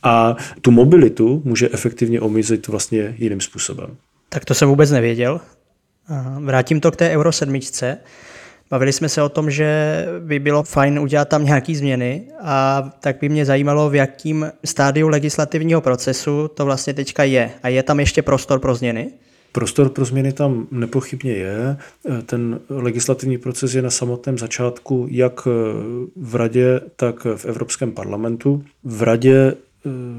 A 0.03 0.35
tu 0.61 0.71
mobilitu 0.71 1.41
může 1.45 1.69
efektivně 1.69 2.21
omezit 2.21 2.67
vlastně 2.67 3.15
jiným 3.17 3.41
způsobem. 3.41 3.95
Tak 4.29 4.45
to 4.45 4.53
jsem 4.53 4.69
vůbec 4.69 4.91
nevěděl. 4.91 5.41
Vrátím 6.39 6.79
to 6.79 6.91
k 6.91 6.95
té 6.95 7.09
Euro 7.09 7.31
7. 7.31 7.59
Bavili 8.69 8.93
jsme 8.93 9.09
se 9.09 9.21
o 9.21 9.29
tom, 9.29 9.51
že 9.51 10.05
by 10.19 10.39
bylo 10.39 10.63
fajn 10.63 10.99
udělat 10.99 11.29
tam 11.29 11.45
nějaké 11.45 11.75
změny 11.75 12.23
a 12.41 12.83
tak 12.99 13.17
by 13.21 13.29
mě 13.29 13.45
zajímalo, 13.45 13.89
v 13.89 13.95
jakým 13.95 14.51
stádiu 14.65 15.07
legislativního 15.07 15.81
procesu 15.81 16.47
to 16.47 16.65
vlastně 16.65 16.93
teďka 16.93 17.23
je. 17.23 17.51
A 17.63 17.69
je 17.69 17.83
tam 17.83 17.99
ještě 17.99 18.21
prostor 18.21 18.59
pro 18.59 18.75
změny? 18.75 19.11
Prostor 19.51 19.89
pro 19.89 20.05
změny 20.05 20.33
tam 20.33 20.67
nepochybně 20.71 21.31
je. 21.31 21.77
Ten 22.25 22.59
legislativní 22.69 23.37
proces 23.37 23.75
je 23.75 23.81
na 23.81 23.89
samotném 23.89 24.37
začátku 24.37 25.07
jak 25.09 25.45
v 26.15 26.35
Radě, 26.35 26.81
tak 26.95 27.27
v 27.35 27.45
Evropském 27.45 27.91
parlamentu. 27.91 28.63
V 28.83 29.03
Radě 29.03 29.53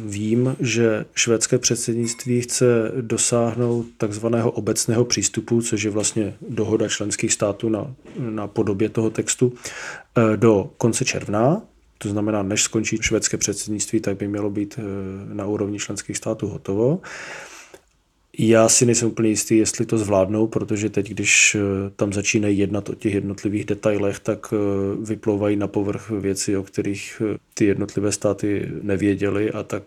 Vím, 0.06 0.56
že 0.60 1.04
švédské 1.14 1.58
předsednictví 1.58 2.40
chce 2.40 2.92
dosáhnout 3.00 3.86
takzvaného 3.96 4.50
obecného 4.50 5.04
přístupu, 5.04 5.62
což 5.62 5.82
je 5.82 5.90
vlastně 5.90 6.34
dohoda 6.48 6.88
členských 6.88 7.32
států 7.32 7.68
na, 7.68 7.94
na 8.18 8.46
podobě 8.46 8.88
toho 8.88 9.10
textu, 9.10 9.52
eh, 10.16 10.36
do 10.36 10.70
konce 10.78 11.04
června. 11.04 11.62
To 11.98 12.08
znamená, 12.08 12.42
než 12.42 12.62
skončí 12.62 12.98
švédské 13.00 13.36
předsednictví, 13.36 14.00
tak 14.00 14.16
by 14.16 14.28
mělo 14.28 14.50
být 14.50 14.78
na 15.32 15.46
úrovni 15.46 15.78
členských 15.78 16.16
států 16.16 16.46
hotovo. 16.46 17.00
Já 18.40 18.68
si 18.68 18.86
nejsem 18.86 19.08
úplně 19.08 19.28
jistý, 19.28 19.56
jestli 19.56 19.86
to 19.86 19.98
zvládnou, 19.98 20.46
protože 20.46 20.90
teď, 20.90 21.10
když 21.10 21.54
eh, 21.54 21.90
tam 21.96 22.12
začínají 22.12 22.58
jednat 22.58 22.88
o 22.88 22.94
těch 22.94 23.14
jednotlivých 23.14 23.64
detailech, 23.64 24.20
tak 24.20 24.46
eh, 24.52 24.56
vyplouvají 25.06 25.56
na 25.56 25.66
povrch 25.66 26.10
věci, 26.10 26.56
o 26.56 26.62
kterých 26.62 27.22
eh, 27.34 27.38
ty 27.54 27.64
jednotlivé 27.64 28.12
státy 28.12 28.68
nevěděly 28.82 29.50
a 29.50 29.62
tak 29.62 29.82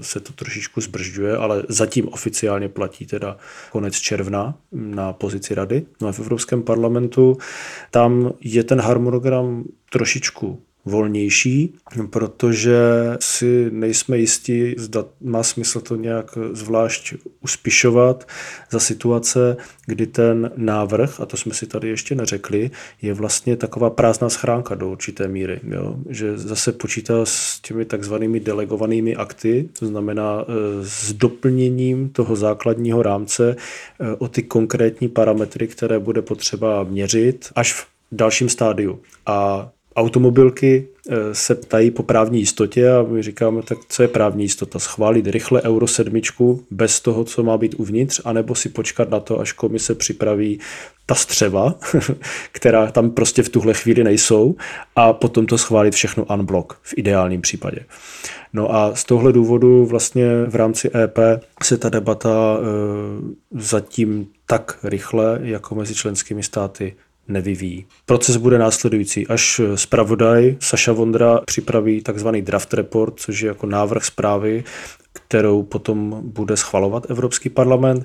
se 0.00 0.20
to 0.20 0.32
trošičku 0.32 0.80
zbržďuje, 0.80 1.36
ale 1.36 1.62
zatím 1.68 2.08
oficiálně 2.08 2.68
platí 2.68 3.06
teda 3.06 3.36
konec 3.72 3.94
června 3.94 4.58
na 4.72 5.12
pozici 5.12 5.54
rady. 5.54 5.86
No 6.00 6.08
a 6.08 6.12
v 6.12 6.20
Evropském 6.20 6.62
parlamentu 6.62 7.38
tam 7.90 8.32
je 8.40 8.64
ten 8.64 8.80
harmonogram 8.80 9.64
trošičku 9.90 10.62
volnější, 10.86 11.74
protože 12.10 12.78
si 13.20 13.68
nejsme 13.70 14.18
jistí, 14.18 14.74
zda 14.78 15.04
má 15.20 15.42
smysl 15.42 15.80
to 15.80 15.96
nějak 15.96 16.38
zvlášť 16.52 17.14
uspišovat 17.40 18.28
za 18.70 18.80
situace, 18.80 19.56
kdy 19.86 20.06
ten 20.06 20.50
návrh, 20.56 21.20
a 21.20 21.26
to 21.26 21.36
jsme 21.36 21.54
si 21.54 21.66
tady 21.66 21.88
ještě 21.88 22.14
neřekli, 22.14 22.70
je 23.02 23.14
vlastně 23.14 23.56
taková 23.56 23.90
prázdná 23.90 24.28
schránka 24.28 24.74
do 24.74 24.88
určité 24.90 25.28
míry. 25.28 25.60
Jo? 25.62 25.96
Že 26.08 26.38
zase 26.38 26.72
počítá 26.72 27.24
s 27.24 27.60
těmi 27.60 27.84
takzvanými 27.84 28.40
delegovanými 28.40 29.16
akty, 29.16 29.68
to 29.78 29.86
znamená 29.86 30.40
e, 30.40 30.44
s 30.82 31.12
doplněním 31.12 32.08
toho 32.08 32.36
základního 32.36 33.02
rámce 33.02 33.56
e, 34.00 34.16
o 34.16 34.28
ty 34.28 34.42
konkrétní 34.42 35.08
parametry, 35.08 35.68
které 35.68 35.98
bude 35.98 36.22
potřeba 36.22 36.84
měřit 36.84 37.48
až 37.54 37.72
v 37.72 37.86
dalším 38.12 38.48
stádiu. 38.48 39.00
A 39.26 39.68
automobilky 39.96 40.88
eh, 41.10 41.34
se 41.34 41.54
ptají 41.54 41.90
po 41.90 42.02
právní 42.02 42.38
jistotě 42.38 42.90
a 42.90 43.02
my 43.02 43.22
říkáme, 43.22 43.62
tak 43.62 43.78
co 43.88 44.02
je 44.02 44.08
právní 44.08 44.44
jistota? 44.44 44.78
Schválit 44.78 45.26
rychle 45.26 45.62
Euro 45.62 45.86
7 45.86 46.20
bez 46.70 47.00
toho, 47.00 47.24
co 47.24 47.42
má 47.42 47.58
být 47.58 47.74
uvnitř, 47.78 48.20
anebo 48.24 48.54
si 48.54 48.68
počkat 48.68 49.10
na 49.10 49.20
to, 49.20 49.40
až 49.40 49.52
komise 49.52 49.94
připraví 49.94 50.60
ta 51.06 51.14
střeva, 51.14 51.74
která 52.52 52.90
tam 52.90 53.10
prostě 53.10 53.42
v 53.42 53.48
tuhle 53.48 53.74
chvíli 53.74 54.04
nejsou 54.04 54.56
a 54.96 55.12
potom 55.12 55.46
to 55.46 55.58
schválit 55.58 55.94
všechno 55.94 56.24
unblock 56.24 56.72
v 56.82 56.94
ideálním 56.96 57.40
případě. 57.40 57.80
No 58.52 58.74
a 58.74 58.94
z 58.94 59.04
tohle 59.04 59.32
důvodu 59.32 59.86
vlastně 59.86 60.26
v 60.46 60.54
rámci 60.54 60.90
EP 60.94 61.18
se 61.62 61.78
ta 61.78 61.88
debata 61.88 62.58
e, 62.58 62.62
zatím 63.60 64.26
tak 64.46 64.78
rychle 64.82 65.38
jako 65.42 65.74
mezi 65.74 65.94
členskými 65.94 66.42
státy 66.42 66.96
nevyvíjí. 67.28 67.86
Proces 68.06 68.36
bude 68.36 68.58
následující. 68.58 69.26
Až 69.26 69.60
zpravodaj 69.74 70.56
Saša 70.60 70.92
Vondra 70.92 71.40
připraví 71.46 72.00
takzvaný 72.00 72.42
draft 72.42 72.74
report, 72.74 73.20
což 73.20 73.40
je 73.40 73.48
jako 73.48 73.66
návrh 73.66 74.04
zprávy, 74.04 74.64
kterou 75.16 75.62
potom 75.62 76.20
bude 76.22 76.56
schvalovat 76.56 77.10
Evropský 77.10 77.48
parlament, 77.48 78.04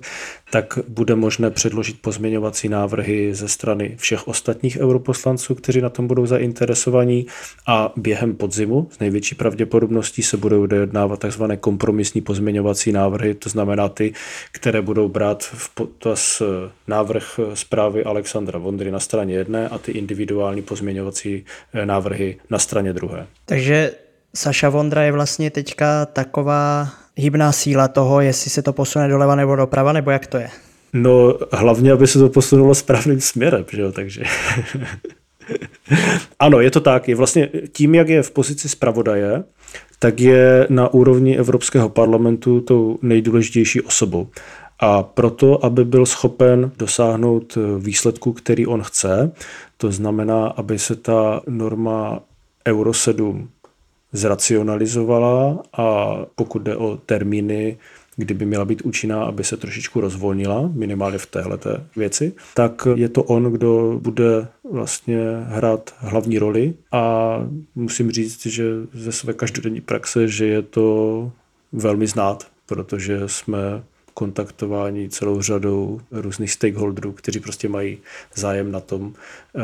tak 0.51 0.79
bude 0.87 1.15
možné 1.15 1.51
předložit 1.51 2.01
pozměňovací 2.01 2.69
návrhy 2.69 3.35
ze 3.35 3.47
strany 3.47 3.95
všech 3.97 4.27
ostatních 4.27 4.77
europoslanců, 4.79 5.55
kteří 5.55 5.81
na 5.81 5.89
tom 5.89 6.07
budou 6.07 6.25
zainteresovaní 6.25 7.25
a 7.67 7.93
během 7.95 8.35
podzimu 8.35 8.87
s 8.91 8.99
největší 8.99 9.35
pravděpodobností 9.35 10.23
se 10.23 10.37
budou 10.37 10.65
dojednávat 10.65 11.19
tzv. 11.19 11.43
kompromisní 11.59 12.21
pozměňovací 12.21 12.91
návrhy, 12.91 13.33
to 13.33 13.49
znamená 13.49 13.89
ty, 13.89 14.13
které 14.51 14.81
budou 14.81 15.09
brát 15.09 15.43
v 15.43 15.69
potaz 15.69 16.41
návrh 16.87 17.39
zprávy 17.53 18.03
Alexandra 18.03 18.59
Vondry 18.59 18.91
na 18.91 18.99
straně 18.99 19.33
jedné 19.33 19.69
a 19.69 19.77
ty 19.77 19.91
individuální 19.91 20.61
pozměňovací 20.61 21.45
návrhy 21.85 22.37
na 22.49 22.59
straně 22.59 22.93
druhé. 22.93 23.27
Takže 23.45 23.91
Saša 24.35 24.69
Vondra 24.69 25.03
je 25.03 25.11
vlastně 25.11 25.51
teďka 25.51 26.05
taková 26.05 26.87
hybná 27.17 27.51
síla 27.51 27.87
toho, 27.87 28.21
jestli 28.21 28.51
se 28.51 28.61
to 28.61 28.73
posune 28.73 29.07
doleva 29.07 29.35
nebo 29.35 29.55
doprava, 29.55 29.93
nebo 29.93 30.11
jak 30.11 30.27
to 30.27 30.37
je? 30.37 30.49
No 30.93 31.37
hlavně, 31.51 31.91
aby 31.91 32.07
se 32.07 32.19
to 32.19 32.29
posunulo 32.29 32.75
správným 32.75 33.21
směrem, 33.21 33.65
že 33.71 33.81
jo, 33.81 33.91
takže... 33.91 34.23
ano, 36.39 36.59
je 36.59 36.71
to 36.71 36.79
tak. 36.79 37.07
Je 37.07 37.15
vlastně 37.15 37.49
tím, 37.71 37.95
jak 37.95 38.09
je 38.09 38.23
v 38.23 38.31
pozici 38.31 38.69
zpravodaje, 38.69 39.43
tak 39.99 40.19
je 40.19 40.67
na 40.69 40.93
úrovni 40.93 41.37
Evropského 41.37 41.89
parlamentu 41.89 42.61
tou 42.61 42.99
nejdůležitější 43.01 43.81
osobou. 43.81 44.27
A 44.79 45.03
proto, 45.03 45.65
aby 45.65 45.85
byl 45.85 46.05
schopen 46.05 46.71
dosáhnout 46.77 47.57
výsledku, 47.79 48.33
který 48.33 48.67
on 48.67 48.83
chce, 48.83 49.31
to 49.77 49.91
znamená, 49.91 50.47
aby 50.47 50.79
se 50.79 50.95
ta 50.95 51.41
norma 51.47 52.19
Euro 52.67 52.93
7 52.93 53.49
zracionalizovala 54.13 55.63
a 55.73 56.17
pokud 56.35 56.61
jde 56.61 56.75
o 56.75 56.97
termíny, 57.05 57.77
kdyby 58.15 58.45
měla 58.45 58.65
být 58.65 58.81
účinná, 58.81 59.23
aby 59.23 59.43
se 59.43 59.57
trošičku 59.57 60.01
rozvolnila, 60.01 60.69
minimálně 60.73 61.17
v 61.17 61.25
téhleté 61.25 61.83
věci, 61.95 62.33
tak 62.53 62.87
je 62.95 63.09
to 63.09 63.23
on, 63.23 63.43
kdo 63.43 63.99
bude 64.01 64.47
vlastně 64.71 65.17
hrát 65.47 65.95
hlavní 65.97 66.39
roli. 66.39 66.73
A 66.91 67.37
musím 67.75 68.11
říct, 68.11 68.45
že 68.45 68.65
ze 68.93 69.11
své 69.11 69.33
každodenní 69.33 69.81
praxe, 69.81 70.27
že 70.27 70.45
je 70.45 70.61
to 70.61 71.31
velmi 71.71 72.07
znát, 72.07 72.47
protože 72.65 73.19
jsme 73.25 73.83
kontaktování 74.13 75.09
celou 75.09 75.41
řadou 75.41 76.01
různých 76.11 76.51
stakeholderů, 76.51 77.11
kteří 77.11 77.39
prostě 77.39 77.69
mají 77.69 77.97
zájem 78.35 78.71
na 78.71 78.79
tom 78.79 79.01
uh, 79.01 79.61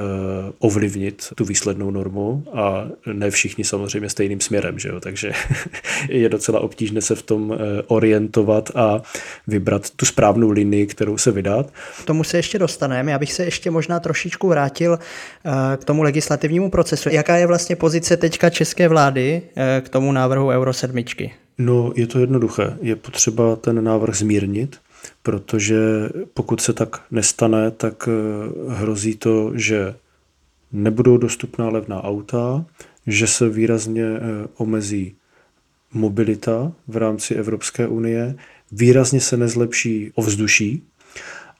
ovlivnit 0.59 1.27
tu 1.35 1.45
výslednou 1.45 1.91
normu 1.91 2.43
a 2.53 2.87
ne 3.13 3.31
všichni 3.31 3.63
samozřejmě 3.63 4.09
stejným 4.09 4.41
směrem, 4.41 4.79
že 4.79 4.89
jo? 4.89 4.99
takže 4.99 5.31
je 6.09 6.29
docela 6.29 6.59
obtížné 6.59 7.01
se 7.01 7.15
v 7.15 7.21
tom 7.21 7.49
uh, 7.49 7.57
orientovat 7.87 8.71
a 8.75 9.01
vybrat 9.47 9.89
tu 9.89 10.05
správnou 10.05 10.49
linii, 10.49 10.87
kterou 10.87 11.17
se 11.17 11.31
vydat. 11.31 11.73
K 12.03 12.05
tomu 12.05 12.23
se 12.23 12.37
ještě 12.37 12.59
dostaneme. 12.59 13.11
Já 13.11 13.19
bych 13.19 13.33
se 13.33 13.45
ještě 13.45 13.71
možná 13.71 13.99
trošičku 13.99 14.47
vrátil 14.47 14.91
uh, 14.91 15.51
k 15.77 15.85
tomu 15.85 16.03
legislativnímu 16.03 16.69
procesu. 16.69 17.09
Jaká 17.09 17.37
je 17.37 17.47
vlastně 17.47 17.75
pozice 17.75 18.17
teďka 18.17 18.49
české 18.49 18.87
vlády 18.87 19.41
k 19.81 19.89
tomu 19.89 20.11
návrhu 20.11 20.47
Euro 20.47 20.73
7? 20.73 21.03
No, 21.57 21.91
je 21.95 22.07
to 22.07 22.19
jednoduché. 22.19 22.77
Je 22.81 22.95
potřeba 22.95 23.55
ten 23.55 23.83
návrh 23.83 24.15
zmírnit, 24.15 24.77
protože 25.23 25.79
pokud 26.33 26.61
se 26.61 26.73
tak 26.73 27.03
nestane, 27.11 27.71
tak 27.71 28.09
eh, 28.09 28.71
hrozí 28.73 29.15
to, 29.15 29.51
že 29.55 29.95
nebudou 30.71 31.17
dostupná 31.17 31.69
levná 31.69 32.03
auta, 32.03 32.65
že 33.07 33.27
se 33.27 33.49
výrazně 33.49 34.03
eh, 34.05 34.19
omezí 34.57 35.15
mobilita 35.93 36.71
v 36.87 36.97
rámci 36.97 37.35
Evropské 37.35 37.87
unie, 37.87 38.35
výrazně 38.71 39.21
se 39.21 39.37
nezlepší 39.37 40.11
ovzduší, 40.15 40.83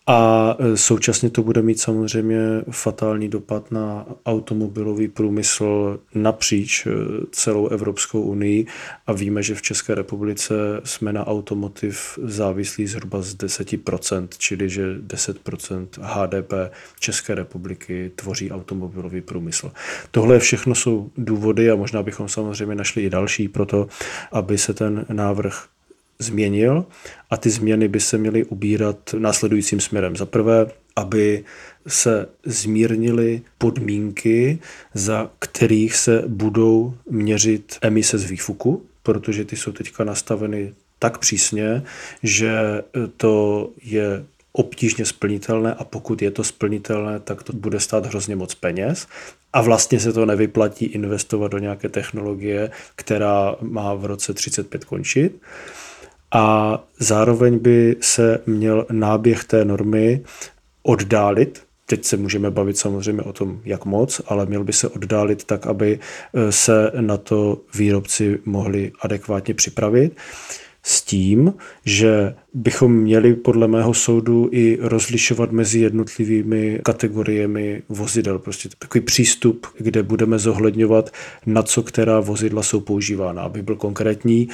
a 0.07 0.55
e, 0.59 0.77
současně 0.77 1.29
to 1.29 1.43
bude 1.43 1.61
mít 1.61 1.79
samozřejmě 1.79 2.39
fatální 2.71 3.29
dopad 3.29 3.71
na 3.71 4.05
automobilový 4.25 5.07
průmysl 5.07 5.99
napříč 6.15 6.85
e, 6.85 6.89
celou 7.31 7.67
Evropskou 7.67 8.21
unii 8.21 8.65
a 9.07 9.13
víme, 9.13 9.43
že 9.43 9.55
v 9.55 9.61
České 9.61 9.95
republice 9.95 10.53
jsme 10.83 11.13
na 11.13 11.27
automotiv 11.27 12.19
závislí 12.23 12.87
zhruba 12.87 13.21
z 13.21 13.35
10%, 13.35 14.27
čili 14.37 14.69
že 14.69 14.97
10% 14.99 15.87
HDP 16.01 16.53
České 16.99 17.35
republiky 17.35 18.11
tvoří 18.15 18.51
automobilový 18.51 19.21
průmysl. 19.21 19.71
Tohle 20.11 20.39
všechno 20.39 20.75
jsou 20.75 21.09
důvody 21.17 21.71
a 21.71 21.75
možná 21.75 22.03
bychom 22.03 22.29
samozřejmě 22.29 22.75
našli 22.75 23.03
i 23.03 23.09
další 23.09 23.47
pro 23.47 23.65
to, 23.65 23.87
aby 24.31 24.57
se 24.57 24.73
ten 24.73 25.05
návrh 25.09 25.67
změnil 26.19 26.85
a 27.29 27.37
ty 27.37 27.49
změny 27.49 27.87
by 27.87 27.99
se 27.99 28.17
měly 28.17 28.45
ubírat 28.45 29.15
následujícím 29.17 29.79
směrem. 29.79 30.15
Za 30.15 30.25
prvé, 30.25 30.67
aby 30.95 31.43
se 31.87 32.25
zmírnily 32.45 33.41
podmínky, 33.57 34.59
za 34.93 35.31
kterých 35.39 35.95
se 35.95 36.23
budou 36.27 36.93
měřit 37.09 37.77
emise 37.81 38.17
z 38.17 38.23
výfuku, 38.23 38.85
protože 39.03 39.45
ty 39.45 39.55
jsou 39.55 39.71
teďka 39.71 40.03
nastaveny 40.03 40.73
tak 40.99 41.17
přísně, 41.17 41.83
že 42.23 42.83
to 43.17 43.69
je 43.83 44.25
obtížně 44.51 45.05
splnitelné 45.05 45.73
a 45.73 45.83
pokud 45.83 46.21
je 46.21 46.31
to 46.31 46.43
splnitelné, 46.43 47.19
tak 47.19 47.43
to 47.43 47.53
bude 47.53 47.79
stát 47.79 48.05
hrozně 48.05 48.35
moc 48.35 48.55
peněz 48.55 49.07
a 49.53 49.61
vlastně 49.61 49.99
se 49.99 50.13
to 50.13 50.25
nevyplatí 50.25 50.85
investovat 50.85 51.51
do 51.51 51.57
nějaké 51.57 51.89
technologie, 51.89 52.71
která 52.95 53.55
má 53.61 53.93
v 53.93 54.05
roce 54.05 54.33
35 54.33 54.85
končit 54.85 55.41
a 56.31 56.83
zároveň 56.99 57.59
by 57.59 57.95
se 58.01 58.39
měl 58.45 58.85
náběh 58.91 59.43
té 59.43 59.65
normy 59.65 60.23
oddálit. 60.83 61.61
Teď 61.85 62.05
se 62.05 62.17
můžeme 62.17 62.51
bavit 62.51 62.77
samozřejmě 62.77 63.21
o 63.21 63.33
tom, 63.33 63.61
jak 63.65 63.85
moc, 63.85 64.21
ale 64.27 64.45
měl 64.45 64.63
by 64.63 64.73
se 64.73 64.87
oddálit 64.87 65.43
tak, 65.43 65.67
aby 65.67 65.99
e, 66.33 66.51
se 66.51 66.91
na 67.01 67.17
to 67.17 67.61
výrobci 67.75 68.39
mohli 68.45 68.91
adekvátně 69.01 69.53
připravit. 69.53 70.15
s 70.83 71.01
tím, 71.01 71.53
že 71.85 72.35
bychom 72.53 72.93
měli 72.93 73.35
podle 73.35 73.67
mého 73.67 73.93
soudu 73.93 74.49
i 74.51 74.77
rozlišovat 74.81 75.51
mezi 75.51 75.79
jednotlivými 75.79 76.79
kategoriemi 76.83 77.83
vozidel. 77.89 78.39
Prostě 78.39 78.69
takový 78.79 79.01
přístup, 79.01 79.67
kde 79.77 80.03
budeme 80.03 80.39
zohledňovat, 80.39 81.11
na 81.45 81.63
co 81.63 81.83
která 81.83 82.19
vozidla 82.19 82.63
jsou 82.63 82.79
používána. 82.79 83.41
Aby 83.41 83.61
byl 83.61 83.75
konkrétní, 83.75 84.49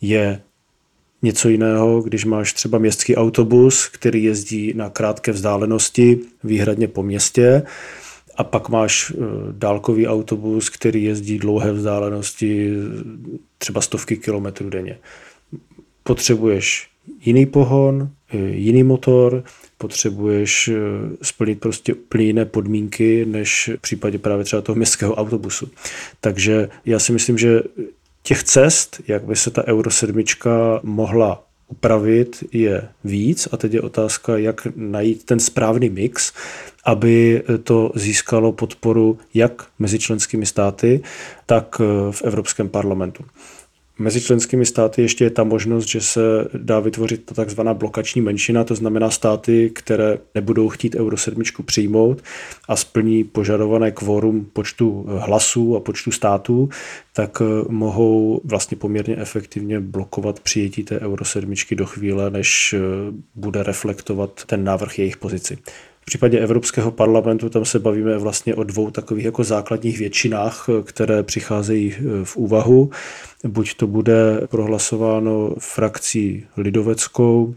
je 0.00 0.40
něco 1.24 1.48
jiného, 1.48 2.02
když 2.02 2.24
máš 2.24 2.52
třeba 2.52 2.78
městský 2.78 3.16
autobus, 3.16 3.88
který 3.88 4.24
jezdí 4.24 4.72
na 4.76 4.90
krátké 4.90 5.32
vzdálenosti, 5.32 6.18
výhradně 6.44 6.88
po 6.88 7.02
městě, 7.02 7.62
a 8.36 8.44
pak 8.44 8.68
máš 8.68 9.10
eh, 9.10 9.16
dálkový 9.52 10.06
autobus, 10.06 10.70
který 10.70 11.04
jezdí 11.04 11.38
dlouhé 11.38 11.72
vzdálenosti, 11.72 12.70
třeba 13.58 13.80
stovky 13.80 14.16
kilometrů 14.16 14.70
denně. 14.70 14.98
Potřebuješ 16.02 16.88
jiný 17.24 17.46
pohon, 17.46 18.10
eh, 18.32 18.38
jiný 18.38 18.82
motor, 18.82 19.44
potřebuješ 19.78 20.68
eh, 20.68 20.76
splnit 21.22 21.60
prostě 21.60 21.94
úplně 21.94 22.24
jiné 22.24 22.44
podmínky, 22.44 23.26
než 23.26 23.70
v 23.76 23.80
případě 23.80 24.18
právě 24.18 24.44
třeba 24.44 24.62
toho 24.62 24.76
městského 24.76 25.14
autobusu. 25.14 25.68
Takže 26.20 26.68
já 26.84 26.98
si 26.98 27.12
myslím, 27.12 27.38
že 27.38 27.62
těch 28.26 28.42
cest, 28.42 29.00
jak 29.08 29.24
by 29.24 29.36
se 29.36 29.50
ta 29.50 29.66
Euro 29.66 29.90
7 29.90 30.24
mohla 30.82 31.44
upravit, 31.68 32.44
je 32.52 32.88
víc 33.04 33.48
a 33.52 33.56
teď 33.56 33.72
je 33.72 33.80
otázka, 33.80 34.36
jak 34.36 34.66
najít 34.76 35.24
ten 35.24 35.40
správný 35.40 35.90
mix, 35.90 36.32
aby 36.84 37.42
to 37.62 37.92
získalo 37.94 38.52
podporu 38.52 39.18
jak 39.34 39.66
mezi 39.78 39.98
členskými 39.98 40.46
státy, 40.46 41.02
tak 41.46 41.78
v 42.10 42.22
Evropském 42.22 42.68
parlamentu. 42.68 43.24
Mezi 43.98 44.20
členskými 44.20 44.66
státy 44.66 45.02
ještě 45.02 45.24
je 45.24 45.30
ta 45.30 45.44
možnost, 45.44 45.88
že 45.88 46.00
se 46.00 46.20
dá 46.54 46.80
vytvořit 46.80 47.24
ta 47.24 47.34
takzvaná 47.34 47.74
blokační 47.74 48.20
menšina, 48.20 48.64
to 48.64 48.74
znamená 48.74 49.10
státy, 49.10 49.70
které 49.74 50.18
nebudou 50.34 50.68
chtít 50.68 50.94
Euro 50.94 51.16
7 51.16 51.42
přijmout 51.64 52.22
a 52.68 52.76
splní 52.76 53.24
požadované 53.24 53.90
kvórum 53.90 54.46
počtu 54.52 55.06
hlasů 55.18 55.76
a 55.76 55.80
počtu 55.80 56.10
států, 56.10 56.68
tak 57.12 57.42
mohou 57.68 58.40
vlastně 58.44 58.76
poměrně 58.76 59.16
efektivně 59.16 59.80
blokovat 59.80 60.40
přijetí 60.40 60.84
té 60.84 61.00
Euro 61.00 61.24
7 61.24 61.54
do 61.74 61.86
chvíle, 61.86 62.30
než 62.30 62.74
bude 63.34 63.62
reflektovat 63.62 64.44
ten 64.46 64.64
návrh 64.64 64.98
jejich 64.98 65.16
pozici. 65.16 65.58
V 66.04 66.06
případě 66.06 66.38
Evropského 66.38 66.90
parlamentu 66.90 67.48
tam 67.48 67.64
se 67.64 67.78
bavíme 67.78 68.18
vlastně 68.18 68.54
o 68.54 68.64
dvou 68.64 68.90
takových 68.90 69.24
jako 69.24 69.44
základních 69.44 69.98
většinách, 69.98 70.68
které 70.84 71.22
přicházejí 71.22 71.94
v 72.24 72.36
úvahu. 72.36 72.90
Buď 73.44 73.74
to 73.74 73.86
bude 73.86 74.40
prohlasováno 74.46 75.54
frakcí 75.58 76.46
lidoveckou, 76.56 77.54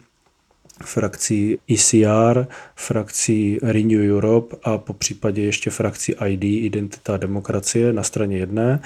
frakcí 0.84 1.58
ECR, 1.74 2.48
frakcí 2.76 3.60
Renew 3.62 4.12
Europe 4.12 4.56
a 4.64 4.78
po 4.78 4.94
případě 4.94 5.42
ještě 5.42 5.70
frakcí 5.70 6.14
ID, 6.26 6.44
Identita 6.44 7.14
a 7.14 7.18
demokracie 7.18 7.94
na 7.94 8.04
straně 8.04 8.38
jedné. 8.38 8.80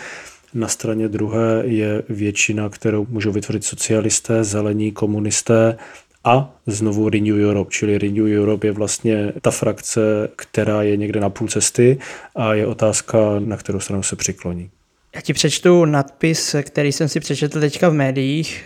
Na 0.53 0.67
straně 0.67 1.07
druhé 1.07 1.61
je 1.65 2.03
většina, 2.09 2.69
kterou 2.69 3.07
můžou 3.09 3.31
vytvořit 3.31 3.63
socialisté, 3.63 4.43
zelení, 4.43 4.91
komunisté 4.91 5.77
a 6.23 6.55
znovu 6.67 7.09
Renew 7.09 7.49
Europe, 7.49 7.71
čili 7.71 7.97
Renew 7.97 8.39
Europe 8.39 8.67
je 8.67 8.71
vlastně 8.71 9.33
ta 9.41 9.51
frakce, 9.51 10.29
která 10.35 10.83
je 10.83 10.97
někde 10.97 11.19
na 11.19 11.29
půl 11.29 11.47
cesty 11.47 11.99
a 12.35 12.53
je 12.53 12.67
otázka, 12.67 13.17
na 13.39 13.57
kterou 13.57 13.79
stranu 13.79 14.03
se 14.03 14.15
přikloní. 14.15 14.69
Já 15.15 15.21
ti 15.21 15.33
přečtu 15.33 15.85
nadpis, 15.85 16.55
který 16.61 16.91
jsem 16.91 17.07
si 17.07 17.19
přečetl 17.19 17.59
teďka 17.59 17.89
v 17.89 17.93
médiích. 17.93 18.63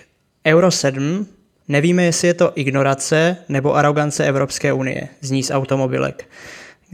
Euro 0.48 0.72
7. 0.72 1.28
Nevíme, 1.68 2.04
jestli 2.04 2.28
je 2.28 2.34
to 2.34 2.52
ignorace 2.56 3.38
nebo 3.50 3.76
arogance 3.76 4.26
Evropské 4.26 4.74
unie. 4.74 5.08
Zní 5.22 5.44
z 5.44 5.52
automobilek. 5.52 6.30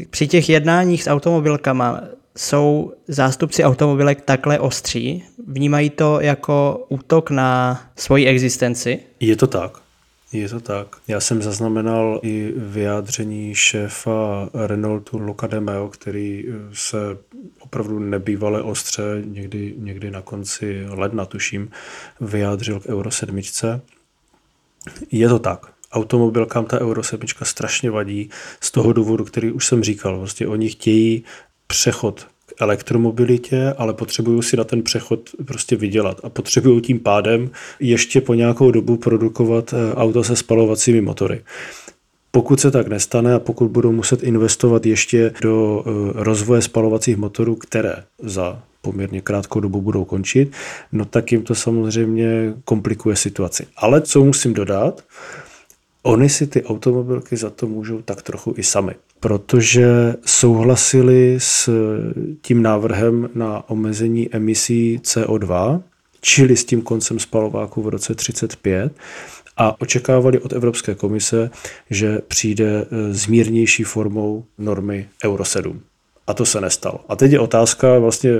Při 0.09 0.27
těch 0.27 0.49
jednáních 0.49 1.03
s 1.03 1.07
automobilkama 1.07 2.01
jsou 2.37 2.93
zástupci 3.07 3.63
automobilek 3.63 4.21
takhle 4.21 4.59
ostří? 4.59 5.23
Vnímají 5.47 5.89
to 5.89 6.19
jako 6.21 6.85
útok 6.89 7.29
na 7.29 7.81
svoji 7.95 8.27
existenci? 8.27 8.99
Je 9.19 9.35
to 9.35 9.47
tak. 9.47 9.80
Je 10.33 10.49
to 10.49 10.59
tak. 10.59 10.95
Já 11.07 11.19
jsem 11.19 11.41
zaznamenal 11.41 12.19
i 12.23 12.53
vyjádření 12.55 13.55
šéfa 13.55 14.49
Renaultu 14.53 15.17
Luca 15.17 15.47
de 15.47 15.59
Meo, 15.59 15.87
který 15.87 16.45
eh, 16.47 16.53
se 16.73 16.97
opravdu 17.59 17.99
nebývale 17.99 18.61
ostře, 18.61 19.03
někdy, 19.25 19.75
někdy 19.77 20.11
na 20.11 20.21
konci 20.21 20.85
ledna, 20.89 21.25
tuším, 21.25 21.71
vyjádřil 22.21 22.79
k 22.79 22.85
Euro 22.85 23.11
7. 23.11 23.41
Je 25.11 25.29
to 25.29 25.39
tak. 25.39 25.73
Automobilkám 25.91 26.65
ta 26.65 26.81
Euro 26.81 27.03
7 27.03 27.21
strašně 27.43 27.91
vadí 27.91 28.29
z 28.61 28.71
toho 28.71 28.93
důvodu, 28.93 29.25
který 29.25 29.51
už 29.51 29.65
jsem 29.65 29.83
říkal. 29.83 30.17
Vlastně 30.17 30.47
oni 30.47 30.69
chtějí 30.69 31.23
přechod 31.67 32.27
elektromobilitě, 32.61 33.73
ale 33.77 33.93
potřebují 33.93 34.43
si 34.43 34.57
na 34.57 34.63
ten 34.63 34.83
přechod 34.83 35.29
prostě 35.45 35.75
vydělat 35.75 36.19
a 36.23 36.29
potřebují 36.29 36.81
tím 36.81 36.99
pádem 36.99 37.49
ještě 37.79 38.21
po 38.21 38.33
nějakou 38.33 38.71
dobu 38.71 38.97
produkovat 38.97 39.73
eh, 39.73 39.95
auto 39.95 40.23
se 40.23 40.35
spalovacími 40.35 41.01
motory. 41.01 41.41
Pokud 42.31 42.59
se 42.59 42.71
tak 42.71 42.87
nestane 42.87 43.33
a 43.33 43.39
pokud 43.39 43.67
budou 43.67 43.91
muset 43.91 44.23
investovat 44.23 44.85
ještě 44.85 45.33
do 45.41 45.83
eh, 45.85 45.91
rozvoje 46.13 46.61
spalovacích 46.61 47.17
motorů, 47.17 47.55
které 47.55 47.95
za 48.19 48.63
poměrně 48.81 49.21
krátkou 49.21 49.59
dobu 49.59 49.81
budou 49.81 50.05
končit, 50.05 50.51
no 50.91 51.05
tak 51.05 51.31
jim 51.31 51.43
to 51.43 51.55
samozřejmě 51.55 52.53
komplikuje 52.65 53.15
situaci. 53.15 53.65
Ale 53.77 54.01
co 54.01 54.23
musím 54.23 54.53
dodat, 54.53 55.03
oni 56.03 56.29
si 56.29 56.47
ty 56.47 56.63
automobilky 56.63 57.37
za 57.37 57.49
to 57.49 57.67
můžou 57.67 58.01
tak 58.01 58.21
trochu 58.21 58.53
i 58.57 58.63
sami 58.63 58.95
protože 59.21 60.15
souhlasili 60.25 61.35
s 61.37 61.69
tím 62.41 62.61
návrhem 62.61 63.29
na 63.35 63.69
omezení 63.69 64.35
emisí 64.35 64.99
CO2, 65.03 65.81
čili 66.21 66.57
s 66.57 66.65
tím 66.65 66.81
koncem 66.81 67.19
spalováku 67.19 67.81
v 67.81 67.87
roce 67.87 68.15
35 68.15 68.93
a 69.57 69.81
očekávali 69.81 70.39
od 70.39 70.53
Evropské 70.53 70.95
komise, 70.95 71.49
že 71.89 72.19
přijde 72.27 72.85
s 73.11 73.27
mírnější 73.27 73.83
formou 73.83 74.45
normy 74.57 75.09
Euro 75.25 75.45
7. 75.45 75.81
A 76.31 76.33
to 76.33 76.45
se 76.45 76.61
nestalo. 76.61 76.99
A 77.09 77.15
teď 77.15 77.31
je 77.31 77.39
otázka 77.39 77.99
vlastně, 77.99 78.31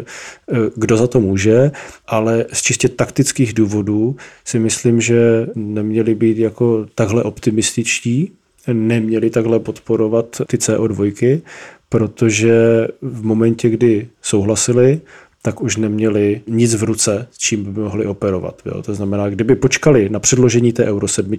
kdo 0.76 0.98
za 0.98 1.08
to 1.08 1.20
může, 1.20 1.72
ale 2.08 2.46
z 2.54 2.62
čistě 2.62 2.90
taktických 2.90 3.54
důvodů 3.54 4.16
si 4.46 4.60
myslím, 4.60 5.02
že 5.02 5.48
neměli 5.56 6.16
být 6.16 6.38
jako 6.38 6.86
takhle 6.96 7.24
optimističtí, 7.24 8.32
neměli 8.74 9.30
takhle 9.30 9.60
podporovat 9.60 10.42
ty 10.48 10.58
CO2, 10.58 11.42
protože 11.90 12.88
v 13.02 13.24
momentě, 13.24 13.70
kdy 13.70 14.08
souhlasili, 14.22 15.02
tak 15.42 15.62
už 15.62 15.78
neměli 15.78 16.42
nic 16.48 16.76
v 16.76 16.84
ruce, 16.84 17.28
s 17.32 17.38
čím 17.38 17.64
by 17.64 17.80
mohli 17.82 18.06
operovat. 18.06 18.62
Jo. 18.66 18.82
To 18.82 18.96
znamená, 18.96 19.30
kdyby 19.30 19.56
počkali 19.56 20.10
na 20.10 20.20
předložení 20.20 20.74
té 20.74 20.86
Euro 20.86 21.08
7, 21.08 21.36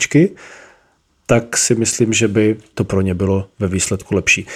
tak 1.27 1.57
si 1.57 1.75
myslím, 1.75 2.13
že 2.13 2.29
by 2.29 2.57
to 2.75 2.85
pro 2.85 3.01
ně 3.01 3.15
bylo 3.15 3.49
ve 3.59 3.69
výsledku 3.69 4.15
lepší. 4.15 4.47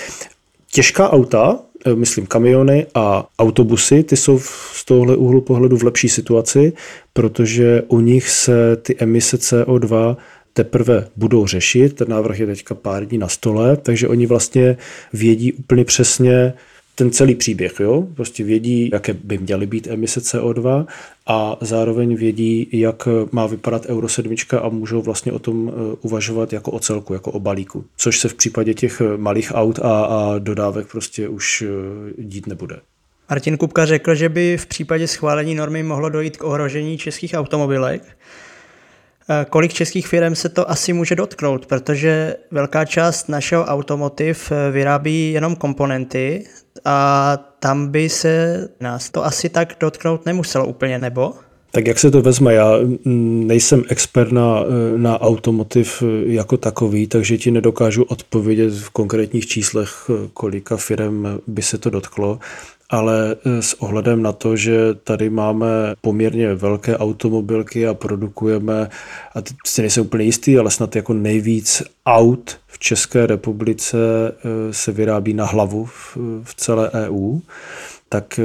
Těžká 0.76 1.12
auta, 1.12 1.58
eh, 1.86 1.94
myslím 1.94 2.26
kamiony 2.26 2.86
a 2.94 3.26
autobusy, 3.38 4.02
ty 4.02 4.16
jsou 4.16 4.38
z 4.72 4.84
tohohle 4.84 5.16
úhlu 5.16 5.40
pohledu 5.40 5.76
v 5.76 5.82
lepší 5.82 6.08
situaci, 6.08 6.72
protože 7.12 7.82
u 7.88 8.00
nich 8.00 8.28
se 8.30 8.76
ty 8.76 8.96
emise 8.98 9.36
CO2 9.36 10.16
teprve 10.52 11.08
budou 11.16 11.46
řešit. 11.46 11.96
Ten 11.96 12.08
návrh 12.08 12.38
je 12.38 12.46
teďka 12.46 12.74
pár 12.74 13.06
dní 13.06 13.18
na 13.18 13.28
stole, 13.28 13.76
takže 13.76 14.08
oni 14.08 14.26
vlastně 14.26 14.76
vědí 15.12 15.52
úplně 15.52 15.84
přesně 15.84 16.52
ten 16.98 17.10
celý 17.10 17.34
příběh. 17.34 17.80
Jo? 17.80 18.06
Prostě 18.14 18.44
vědí, 18.44 18.90
jaké 18.92 19.14
by 19.14 19.38
měly 19.38 19.66
být 19.66 19.86
emise 19.86 20.20
CO2 20.20 20.86
a 21.26 21.56
zároveň 21.60 22.16
vědí, 22.16 22.68
jak 22.72 23.08
má 23.32 23.46
vypadat 23.46 23.86
Euro 23.86 24.08
7 24.08 24.34
a 24.62 24.68
můžou 24.68 25.02
vlastně 25.02 25.32
o 25.32 25.38
tom 25.38 25.72
eh, 25.72 25.96
uvažovat 26.00 26.52
jako 26.52 26.70
o 26.70 26.78
celku, 26.78 27.12
jako 27.14 27.30
o 27.30 27.40
balíku. 27.40 27.84
Což 27.96 28.18
se 28.18 28.28
v 28.28 28.34
případě 28.34 28.74
těch 28.74 29.02
malých 29.16 29.52
aut 29.54 29.78
a, 29.78 30.04
a 30.04 30.38
dodávek 30.38 30.86
prostě 30.86 31.28
už 31.28 31.62
eh, 31.62 32.22
dít 32.22 32.46
nebude. 32.46 32.80
Martin 33.30 33.56
Kupka 33.56 33.86
řekl, 33.86 34.14
že 34.14 34.28
by 34.28 34.56
v 34.56 34.66
případě 34.66 35.08
schválení 35.08 35.54
normy 35.54 35.82
mohlo 35.82 36.08
dojít 36.08 36.36
k 36.36 36.44
ohrožení 36.44 36.98
českých 36.98 37.34
automobilek. 37.34 38.02
Eh, 39.30 39.46
kolik 39.50 39.72
českých 39.72 40.08
firm 40.08 40.34
se 40.34 40.48
to 40.48 40.70
asi 40.70 40.92
může 40.92 41.14
dotknout, 41.14 41.66
protože 41.66 42.36
velká 42.50 42.84
část 42.84 43.28
našeho 43.28 43.64
automotiv 43.64 44.52
eh, 44.52 44.70
vyrábí 44.70 45.32
jenom 45.32 45.56
komponenty 45.56 46.44
a 46.84 47.36
tam 47.60 47.88
by 47.88 48.08
se 48.08 48.68
nás 48.80 49.10
to 49.10 49.24
asi 49.24 49.48
tak 49.48 49.76
dotknout 49.80 50.26
nemuselo 50.26 50.66
úplně, 50.66 50.98
nebo? 50.98 51.32
Tak 51.70 51.86
jak 51.86 51.98
se 51.98 52.10
to 52.10 52.22
vezme? 52.22 52.54
Já 52.54 52.78
mm, 53.04 53.46
nejsem 53.46 53.84
expert 53.88 54.32
na, 54.32 54.60
eh, 54.60 54.98
na 54.98 55.20
automotiv 55.20 56.02
jako 56.26 56.56
takový, 56.56 57.06
takže 57.06 57.38
ti 57.38 57.50
nedokážu 57.50 58.02
odpovědět 58.02 58.74
v 58.74 58.90
konkrétních 58.90 59.46
číslech, 59.46 60.10
kolika 60.32 60.76
firm 60.76 61.26
by 61.46 61.62
se 61.62 61.78
to 61.78 61.90
dotklo 61.90 62.38
ale 62.90 63.36
e, 63.44 63.62
s 63.62 63.82
ohledem 63.82 64.22
na 64.22 64.32
to, 64.32 64.56
že 64.56 64.94
tady 64.94 65.30
máme 65.30 65.66
poměrně 66.00 66.54
velké 66.54 66.98
automobilky 66.98 67.86
a 67.86 67.94
produkujeme, 67.94 68.88
a 69.34 69.40
teď 69.40 69.56
si 69.66 69.80
nejsem 69.80 70.04
úplně 70.04 70.24
jistý, 70.24 70.58
ale 70.58 70.70
snad 70.70 70.96
jako 70.96 71.12
nejvíc 71.12 71.82
aut 72.06 72.56
v 72.66 72.78
České 72.78 73.26
republice 73.26 73.98
e, 73.98 74.72
se 74.72 74.92
vyrábí 74.92 75.34
na 75.34 75.46
hlavu 75.46 75.84
v 76.42 76.54
celé 76.56 76.90
EU, 76.90 77.38
tak 78.08 78.38
e, 78.38 78.42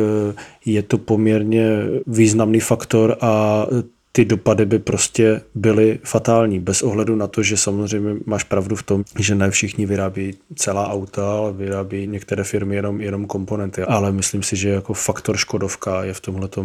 je 0.65 0.83
to 0.83 0.97
poměrně 0.97 1.69
významný 2.07 2.59
faktor 2.59 3.17
a 3.21 3.65
ty 4.11 4.25
dopady 4.25 4.65
by 4.65 4.79
prostě 4.79 5.41
byly 5.55 5.99
fatální, 6.03 6.59
bez 6.59 6.81
ohledu 6.81 7.15
na 7.15 7.27
to, 7.27 7.43
že 7.43 7.57
samozřejmě 7.57 8.19
máš 8.25 8.43
pravdu 8.43 8.75
v 8.75 8.83
tom, 8.83 9.03
že 9.19 9.35
ne 9.35 9.51
všichni 9.51 9.85
vyrábí 9.85 10.33
celá 10.55 10.89
auta, 10.89 11.37
ale 11.37 11.53
vyrábí 11.53 12.07
některé 12.07 12.43
firmy 12.43 12.75
jenom, 12.75 13.01
jenom 13.01 13.25
komponenty. 13.25 13.81
Ale 13.81 14.11
myslím 14.11 14.43
si, 14.43 14.55
že 14.55 14.69
jako 14.69 14.93
faktor 14.93 15.37
škodovka 15.37 16.03
je 16.03 16.13
v 16.13 16.19
tomhle 16.19 16.49
eh, 16.57 16.61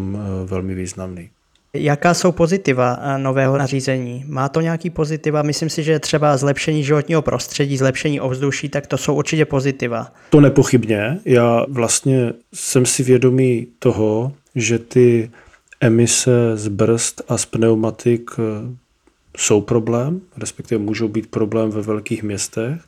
velmi 0.46 0.74
významný. 0.74 1.30
Jaká 1.74 2.14
jsou 2.14 2.32
pozitiva 2.32 2.98
eh, 3.00 3.18
nového 3.18 3.59
nařízení? 3.59 4.24
Má 4.28 4.48
to 4.48 4.61
nějaký 4.61 4.90
pozitiva? 4.90 5.42
Myslím 5.42 5.70
si, 5.70 5.82
že 5.82 5.98
třeba 5.98 6.37
zlepšení 6.37 6.85
životního 6.85 7.22
prostředí, 7.22 7.76
zlepšení 7.76 8.20
ovzduší, 8.20 8.68
tak 8.68 8.87
to 8.87 8.98
jsou 8.98 9.14
určitě 9.14 9.44
pozitiva. 9.44 10.12
To 10.30 10.40
nepochybně. 10.40 11.18
Já 11.24 11.64
vlastně 11.68 12.32
jsem 12.54 12.87
si 12.87 13.02
vědomý 13.02 13.66
toho, 13.78 14.32
že 14.54 14.78
ty 14.78 15.30
emise 15.81 16.57
z 16.57 16.69
brzd 16.69 17.23
a 17.29 17.39
z 17.39 17.47
pneumatik 17.47 18.31
eh, 18.39 18.77
jsou 19.37 19.61
problém, 19.61 20.21
respektive 20.37 20.79
můžou 20.79 21.09
být 21.09 21.27
problém 21.27 21.71
ve 21.71 21.83
velkých 21.83 22.23
městech, 22.23 22.85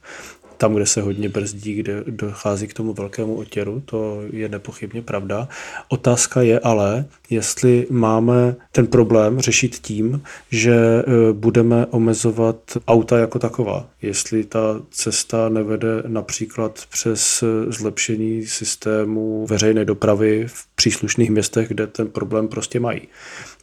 tam, 0.58 0.74
kde 0.74 0.86
se 0.86 1.02
hodně 1.02 1.28
brzdí, 1.28 1.74
kde 1.74 2.04
dochází 2.06 2.66
k 2.66 2.74
tomu 2.74 2.92
velkému 2.92 3.34
otěru, 3.34 3.82
to 3.84 4.20
je 4.32 4.48
nepochybně 4.48 5.02
pravda. 5.02 5.48
Otázka 5.88 6.42
je 6.42 6.60
ale, 6.60 7.04
jestli 7.30 7.86
máme 7.90 8.56
ten 8.72 8.86
problém 8.86 9.40
řešit 9.40 9.78
tím, 9.78 10.22
že 10.50 10.74
e, 10.74 11.02
budeme 11.32 11.86
omezovat 11.86 12.56
auta 12.88 13.18
jako 13.18 13.38
taková. 13.38 13.86
Jestli 14.02 14.44
ta 14.44 14.80
cesta 14.90 15.48
nevede 15.48 16.02
například 16.06 16.82
přes 16.90 17.42
e, 17.42 17.72
zlepšení 17.72 18.46
systému 18.46 19.46
veřejné 19.46 19.84
dopravy 19.84 20.44
v 20.48 20.66
příslušných 20.76 21.30
městech, 21.30 21.68
kde 21.68 21.86
ten 21.86 22.08
problém 22.08 22.48
prostě 22.48 22.80
mají. 22.80 23.00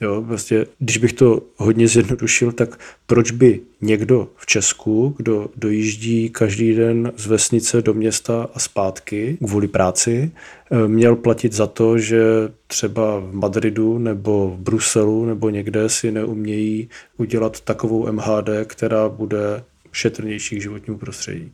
Jo, 0.01 0.23
prostě, 0.27 0.67
když 0.79 0.97
bych 0.97 1.13
to 1.13 1.41
hodně 1.58 1.88
zjednodušil, 1.88 2.51
tak 2.51 2.79
proč 3.08 3.31
by 3.31 3.62
někdo 3.86 4.28
v 4.36 4.45
Česku, 4.45 5.13
kdo 5.17 5.50
dojíždí 5.56 6.30
každý 6.30 6.74
den 6.74 7.12
z 7.17 7.28
vesnice 7.28 7.82
do 7.82 7.93
města 7.93 8.50
a 8.54 8.60
zpátky 8.60 9.38
kvůli 9.45 9.67
práci, 9.67 10.32
eh, 10.71 10.88
měl 10.88 11.15
platit 11.15 11.54
za 11.54 11.67
to, 11.67 11.98
že 11.98 12.24
třeba 12.67 13.19
v 13.19 13.34
Madridu 13.34 13.98
nebo 13.98 14.56
v 14.58 14.60
Bruselu 14.60 15.26
nebo 15.26 15.50
někde 15.50 15.89
si 15.89 16.12
neumějí 16.12 16.89
udělat 17.17 17.60
takovou 17.60 18.12
MHD, 18.12 18.50
která 18.65 19.10
bude 19.10 19.63
šetrnější 19.91 20.58
k 20.58 20.62
životnímu 20.62 20.98
prostředí. 20.98 21.52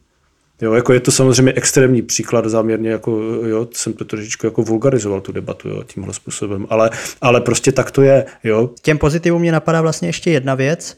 Jo, 0.61 0.73
jako 0.73 0.93
je 0.93 0.99
to 0.99 1.11
samozřejmě 1.11 1.53
extrémní 1.55 2.01
příklad, 2.01 2.45
záměrně 2.45 2.89
jako, 2.89 3.11
jo, 3.47 3.67
jsem 3.73 3.93
to 3.93 4.05
trošičku 4.05 4.47
jako 4.47 4.63
vulgarizoval 4.63 5.21
tu 5.21 5.31
debatu, 5.31 5.69
jo, 5.69 5.83
tímhle 5.83 6.13
způsobem, 6.13 6.67
ale, 6.69 6.89
ale 7.21 7.41
prostě 7.41 7.71
tak 7.71 7.91
to 7.91 8.01
je, 8.01 8.25
jo. 8.43 8.69
Těm 8.81 8.97
pozitivům 8.97 9.41
mě 9.41 9.51
napadá 9.51 9.81
vlastně 9.81 10.09
ještě 10.09 10.31
jedna 10.31 10.55
věc, 10.55 10.97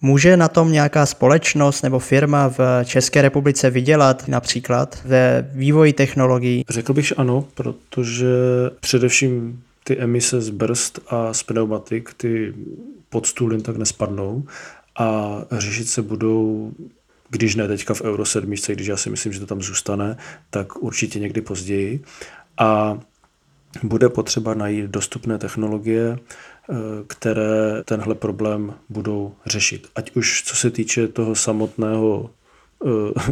Může 0.00 0.36
na 0.36 0.48
tom 0.48 0.72
nějaká 0.72 1.06
společnost 1.06 1.82
nebo 1.82 1.98
firma 1.98 2.48
v 2.48 2.58
České 2.84 3.22
republice 3.22 3.70
vydělat 3.70 4.28
například 4.28 4.98
ve 5.04 5.50
vývoji 5.52 5.92
technologií? 5.92 6.64
Řekl 6.68 6.92
bych, 6.94 7.06
že 7.06 7.14
ano, 7.14 7.44
protože 7.54 8.26
především 8.80 9.62
ty 9.84 9.98
emise 9.98 10.40
z 10.40 10.50
brzd 10.50 10.98
a 11.08 11.34
z 11.34 11.42
pneumatik, 11.42 12.14
ty 12.16 12.54
pod 13.08 13.26
stůl 13.26 13.52
jen 13.52 13.62
tak 13.62 13.76
nespadnou 13.76 14.44
a 14.98 15.38
řešit 15.52 15.88
se 15.88 16.02
budou 16.02 16.72
když 17.30 17.54
ne 17.54 17.68
teďka 17.68 17.94
v 17.94 18.02
Euro 18.02 18.24
7, 18.24 18.54
když 18.68 18.86
já 18.86 18.96
si 18.96 19.10
myslím, 19.10 19.32
že 19.32 19.40
to 19.40 19.46
tam 19.46 19.62
zůstane, 19.62 20.16
tak 20.50 20.82
určitě 20.82 21.18
někdy 21.18 21.40
později. 21.40 22.02
A 22.58 22.98
bude 23.82 24.08
potřeba 24.08 24.54
najít 24.54 24.90
dostupné 24.90 25.38
technologie, 25.38 26.18
které 27.06 27.82
tenhle 27.84 28.14
problém 28.14 28.74
budou 28.88 29.34
řešit. 29.46 29.88
Ať 29.94 30.16
už 30.16 30.42
co 30.46 30.56
se 30.56 30.70
týče 30.70 31.08
toho 31.08 31.34
samotného 31.34 32.30
eh, 32.30 32.88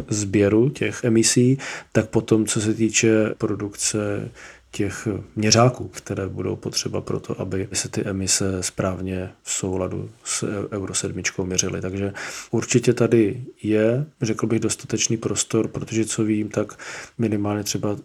sběru 0.08 0.68
těch 0.68 1.04
emisí, 1.04 1.58
tak 1.92 2.08
potom 2.08 2.46
co 2.46 2.60
se 2.60 2.74
týče 2.74 3.34
produkce 3.38 4.30
těch 4.70 5.08
měřáků, 5.36 5.88
které 5.88 6.28
budou 6.28 6.56
potřeba 6.56 7.00
pro 7.00 7.20
to, 7.20 7.40
aby 7.40 7.68
se 7.72 7.88
ty 7.88 8.02
emise 8.04 8.62
správně 8.62 9.30
v 9.42 9.52
souladu 9.52 10.10
s 10.24 10.68
Euro 10.72 10.94
7 10.94 11.22
měřily. 11.44 11.80
Takže 11.80 12.12
určitě 12.50 12.92
tady 12.92 13.44
je, 13.62 14.06
řekl 14.22 14.46
bych, 14.46 14.60
dostatečný 14.60 15.16
prostor, 15.16 15.68
protože 15.68 16.04
co 16.04 16.24
vím, 16.24 16.48
tak 16.48 16.78
minimálně 17.18 17.64
třeba 17.64 17.96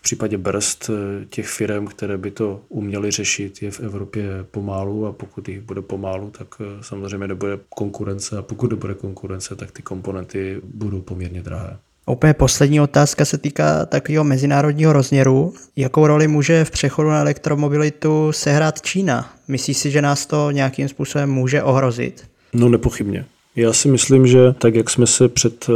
v 0.00 0.02
případě 0.02 0.38
brzd 0.38 0.90
těch 1.30 1.48
firm, 1.48 1.86
které 1.86 2.18
by 2.18 2.30
to 2.30 2.60
uměly 2.68 3.10
řešit, 3.10 3.62
je 3.62 3.70
v 3.70 3.80
Evropě 3.80 4.24
pomálu 4.50 5.06
a 5.06 5.12
pokud 5.12 5.48
jich 5.48 5.60
bude 5.60 5.82
pomálu, 5.82 6.30
tak 6.30 6.48
samozřejmě 6.80 7.28
nebude 7.28 7.58
konkurence 7.68 8.38
a 8.38 8.42
pokud 8.42 8.70
nebude 8.70 8.94
konkurence, 8.94 9.56
tak 9.56 9.70
ty 9.70 9.82
komponenty 9.82 10.60
budou 10.64 11.00
poměrně 11.00 11.42
drahé. 11.42 11.76
Úplně 12.06 12.34
poslední 12.34 12.80
otázka 12.80 13.24
se 13.24 13.38
týká 13.38 13.86
takového 13.86 14.24
mezinárodního 14.24 14.92
rozměru. 14.92 15.54
Jakou 15.76 16.06
roli 16.06 16.28
může 16.28 16.64
v 16.64 16.70
přechodu 16.70 17.08
na 17.08 17.20
elektromobilitu 17.20 18.32
sehrát 18.32 18.82
Čína? 18.82 19.34
Myslíš 19.48 19.76
si, 19.76 19.90
že 19.90 20.02
nás 20.02 20.26
to 20.26 20.50
nějakým 20.50 20.88
způsobem 20.88 21.30
může 21.30 21.62
ohrozit? 21.62 22.30
No 22.52 22.68
nepochybně. 22.68 23.24
Já 23.60 23.72
si 23.72 23.88
myslím, 23.88 24.26
že 24.26 24.52
tak, 24.58 24.74
jak 24.74 24.90
jsme 24.90 25.06
se 25.06 25.28
před 25.28 25.66
eh, 25.68 25.72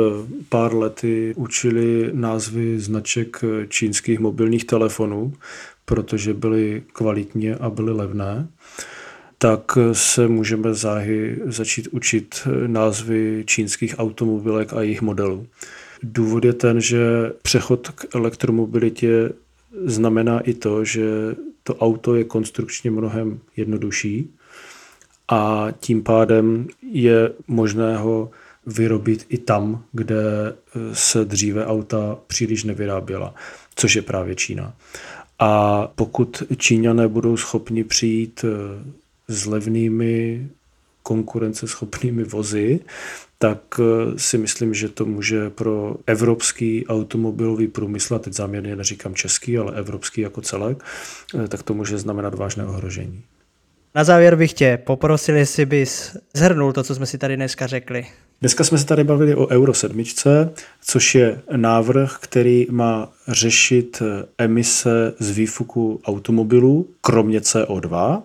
pár 0.48 0.74
lety 0.74 1.32
učili 1.36 2.10
názvy 2.12 2.80
značek 2.80 3.44
eh, 3.44 3.66
čínských 3.66 4.18
mobilních 4.18 4.64
telefonů, 4.64 5.32
protože 5.84 6.34
byly 6.34 6.82
kvalitně 6.92 7.54
a 7.54 7.70
byly 7.70 7.92
levné, 7.92 8.48
tak 9.38 9.78
eh, 9.78 9.94
se 9.94 10.28
můžeme 10.28 10.74
záhy 10.74 11.38
začít 11.46 11.88
učit 11.90 12.48
názvy 12.66 13.44
čínských 13.46 13.94
automobilek 13.98 14.72
a 14.72 14.82
jejich 14.82 15.02
modelů. 15.02 15.46
Důvod 16.02 16.44
je 16.44 16.52
ten, 16.52 16.80
že 16.80 17.32
přechod 17.42 17.88
k 17.88 18.14
elektromobilitě 18.14 19.30
znamená 19.84 20.40
i 20.40 20.54
to, 20.54 20.84
že 20.84 21.06
to 21.62 21.74
auto 21.74 22.14
je 22.14 22.24
konstrukčně 22.24 22.90
mnohem 22.90 23.38
jednodušší 23.56 24.30
a 25.28 25.68
tím 25.80 26.02
pádem 26.02 26.66
je 26.92 27.32
možné 27.48 27.96
ho 27.96 28.30
vyrobit 28.66 29.26
i 29.28 29.38
tam, 29.38 29.84
kde 29.92 30.22
se 30.92 31.24
dříve 31.24 31.66
auta 31.66 32.18
příliš 32.26 32.64
nevyráběla, 32.64 33.34
což 33.74 33.96
je 33.96 34.02
právě 34.02 34.34
Čína. 34.34 34.74
A 35.38 35.82
pokud 35.94 36.42
Číňané 36.56 37.08
budou 37.08 37.36
schopni 37.36 37.84
přijít 37.84 38.44
s 39.28 39.46
levnými 39.46 40.48
konkurenceschopnými 41.02 42.24
vozy, 42.24 42.80
tak 43.38 43.80
eh, 43.80 44.18
si 44.18 44.38
myslím, 44.38 44.74
že 44.74 44.88
to 44.88 45.04
může 45.04 45.50
pro 45.50 45.96
evropský 46.06 46.86
automobilový 46.86 47.68
průmysl, 47.68 48.14
a 48.14 48.18
teď 48.18 48.32
záměrně 48.32 48.76
neříkám 48.76 49.14
český, 49.14 49.58
ale 49.58 49.76
evropský 49.76 50.20
jako 50.20 50.40
celek, 50.40 50.84
eh, 51.44 51.48
tak 51.48 51.62
to 51.62 51.74
může 51.74 51.98
znamenat 51.98 52.34
vážné 52.34 52.66
ohrožení. 52.66 53.22
Na 53.96 54.04
závěr 54.04 54.36
bych 54.36 54.52
tě 54.52 54.78
poprosil, 54.84 55.36
jestli 55.36 55.66
bys 55.66 56.16
zhrnul 56.34 56.72
to, 56.72 56.82
co 56.82 56.94
jsme 56.94 57.06
si 57.06 57.18
tady 57.18 57.36
dneska 57.36 57.66
řekli. 57.66 58.06
Dneska 58.40 58.64
jsme 58.64 58.78
se 58.78 58.86
tady 58.86 59.04
bavili 59.04 59.34
o 59.34 59.46
Euro 59.46 59.74
7, 59.74 60.04
což 60.84 61.14
je 61.14 61.40
návrh, 61.56 62.18
který 62.20 62.66
má 62.70 63.12
řešit 63.28 64.02
eh, 64.02 64.26
emise 64.38 65.14
z 65.18 65.30
výfuku 65.30 66.00
automobilů, 66.04 66.88
kromě 67.00 67.40
CO2, 67.40 68.22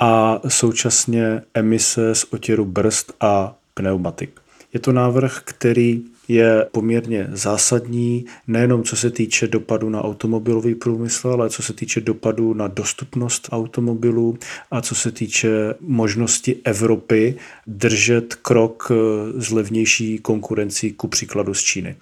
a 0.00 0.40
současně 0.48 1.42
emise 1.54 2.14
z 2.14 2.24
otěru 2.30 2.64
brzd 2.64 3.12
a 3.20 3.54
pneumatik. 3.74 4.40
Je 4.72 4.80
to 4.80 4.92
návrh, 4.92 5.40
který 5.44 6.02
je 6.30 6.66
poměrně 6.72 7.28
zásadní, 7.32 8.24
nejenom 8.46 8.82
co 8.82 8.96
se 8.96 9.10
týče 9.10 9.46
dopadu 9.46 9.90
na 9.90 10.04
automobilový 10.04 10.74
průmysl, 10.74 11.28
ale 11.28 11.50
co 11.50 11.62
se 11.62 11.72
týče 11.72 12.00
dopadu 12.00 12.54
na 12.54 12.68
dostupnost 12.68 13.48
automobilů 13.52 14.38
a 14.70 14.80
co 14.80 14.94
se 14.94 15.12
týče 15.12 15.48
možnosti 15.80 16.56
Evropy 16.64 17.34
držet 17.66 18.34
krok 18.34 18.92
s 19.36 19.50
levnější 19.50 20.18
konkurencí 20.18 20.92
ku 20.92 21.08
příkladu 21.08 21.54
z 21.54 21.62
Číny. 21.62 21.96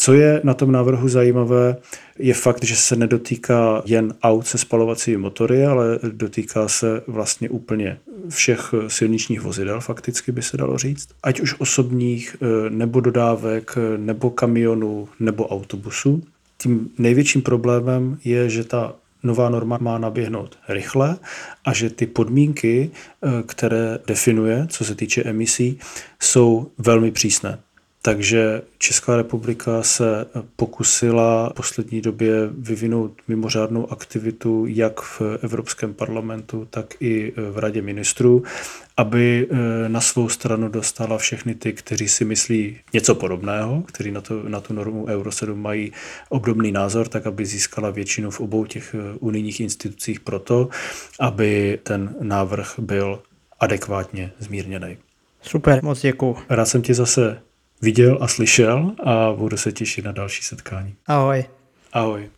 Co 0.00 0.12
je 0.12 0.40
na 0.44 0.54
tom 0.54 0.72
návrhu 0.72 1.08
zajímavé, 1.08 1.76
je 2.18 2.34
fakt, 2.34 2.64
že 2.64 2.76
se 2.76 2.96
nedotýká 2.96 3.82
jen 3.84 4.14
aut 4.22 4.46
se 4.46 4.58
spalovacími 4.58 5.16
motory, 5.16 5.66
ale 5.66 5.98
dotýká 6.12 6.68
se 6.68 7.02
vlastně 7.06 7.50
úplně 7.50 7.98
všech 8.28 8.74
silničních 8.88 9.40
vozidel, 9.40 9.80
fakticky 9.80 10.32
by 10.32 10.42
se 10.42 10.56
dalo 10.56 10.78
říct. 10.78 11.08
Ať 11.22 11.40
už 11.40 11.54
osobních, 11.58 12.36
eh, 12.42 12.70
nebo 12.70 13.00
dodávek, 13.00 13.78
nebo 13.96 14.30
kamionů, 14.30 15.08
nebo 15.20 15.48
autobusů. 15.48 16.22
tím 16.58 16.90
největším 16.98 17.42
problémem 17.42 18.18
je, 18.24 18.50
že 18.50 18.64
ta 18.64 18.94
nová 19.22 19.48
norma 19.48 19.78
má 19.80 19.98
naběhnout 19.98 20.58
rychle 20.68 21.16
a 21.64 21.72
že 21.72 21.90
ty 21.90 22.06
podmínky, 22.06 22.90
eh, 22.90 23.28
které 23.46 23.98
definuje, 24.06 24.66
co 24.70 24.84
se 24.84 24.94
týče 24.94 25.22
emisí, 25.22 25.78
jsou 26.20 26.70
velmi 26.78 27.10
přísné. 27.10 27.58
Takže 28.02 28.62
Česká 28.78 29.16
republika 29.16 29.82
se 29.82 30.26
pokusila 30.56 31.50
v 31.50 31.52
poslední 31.52 32.00
době 32.00 32.32
vyvinout 32.46 33.12
mimořádnou 33.28 33.92
aktivitu 33.92 34.66
jak 34.68 35.00
v 35.00 35.22
Evropském 35.42 35.94
parlamentu, 35.94 36.66
tak 36.70 36.94
i 37.00 37.32
v 37.36 37.58
Radě 37.58 37.82
ministrů, 37.82 38.42
aby 38.96 39.48
eh, 39.50 39.88
na 39.88 40.00
svou 40.00 40.28
stranu 40.28 40.68
dostala 40.68 41.18
všechny 41.18 41.54
ty, 41.54 41.72
kteří 41.72 42.08
si 42.08 42.24
myslí 42.24 42.78
něco 42.92 43.14
podobného, 43.14 43.82
kteří 43.82 44.10
na, 44.10 44.20
to, 44.20 44.42
na 44.48 44.60
tu 44.60 44.74
normu 44.74 45.06
Euro 45.06 45.32
7 45.32 45.62
mají 45.62 45.92
obdobný 46.28 46.72
názor, 46.72 47.08
tak 47.08 47.26
aby 47.26 47.46
získala 47.46 47.90
většinu 47.90 48.30
v 48.30 48.40
obou 48.40 48.64
těch 48.64 48.94
eh, 48.94 49.18
unijních 49.18 49.60
institucích 49.60 50.20
proto, 50.20 50.68
aby 51.20 51.78
ten 51.82 52.16
návrh 52.20 52.74
byl 52.78 53.22
adekvátně 53.60 54.32
zmírněný. 54.38 54.96
Super, 55.42 55.84
moc 55.84 56.00
děkuji. 56.00 56.36
Rád 56.48 56.66
jsem 56.66 56.82
ti 56.82 56.94
zase 56.94 57.40
viděl 57.82 58.18
a 58.20 58.28
slyšel 58.28 58.92
a 59.04 59.32
budu 59.32 59.56
se 59.56 59.72
těšit 59.72 60.04
na 60.04 60.12
další 60.12 60.42
setkání. 60.42 60.96
Ahoj. 61.06 61.44
Ahoj. 61.92 62.30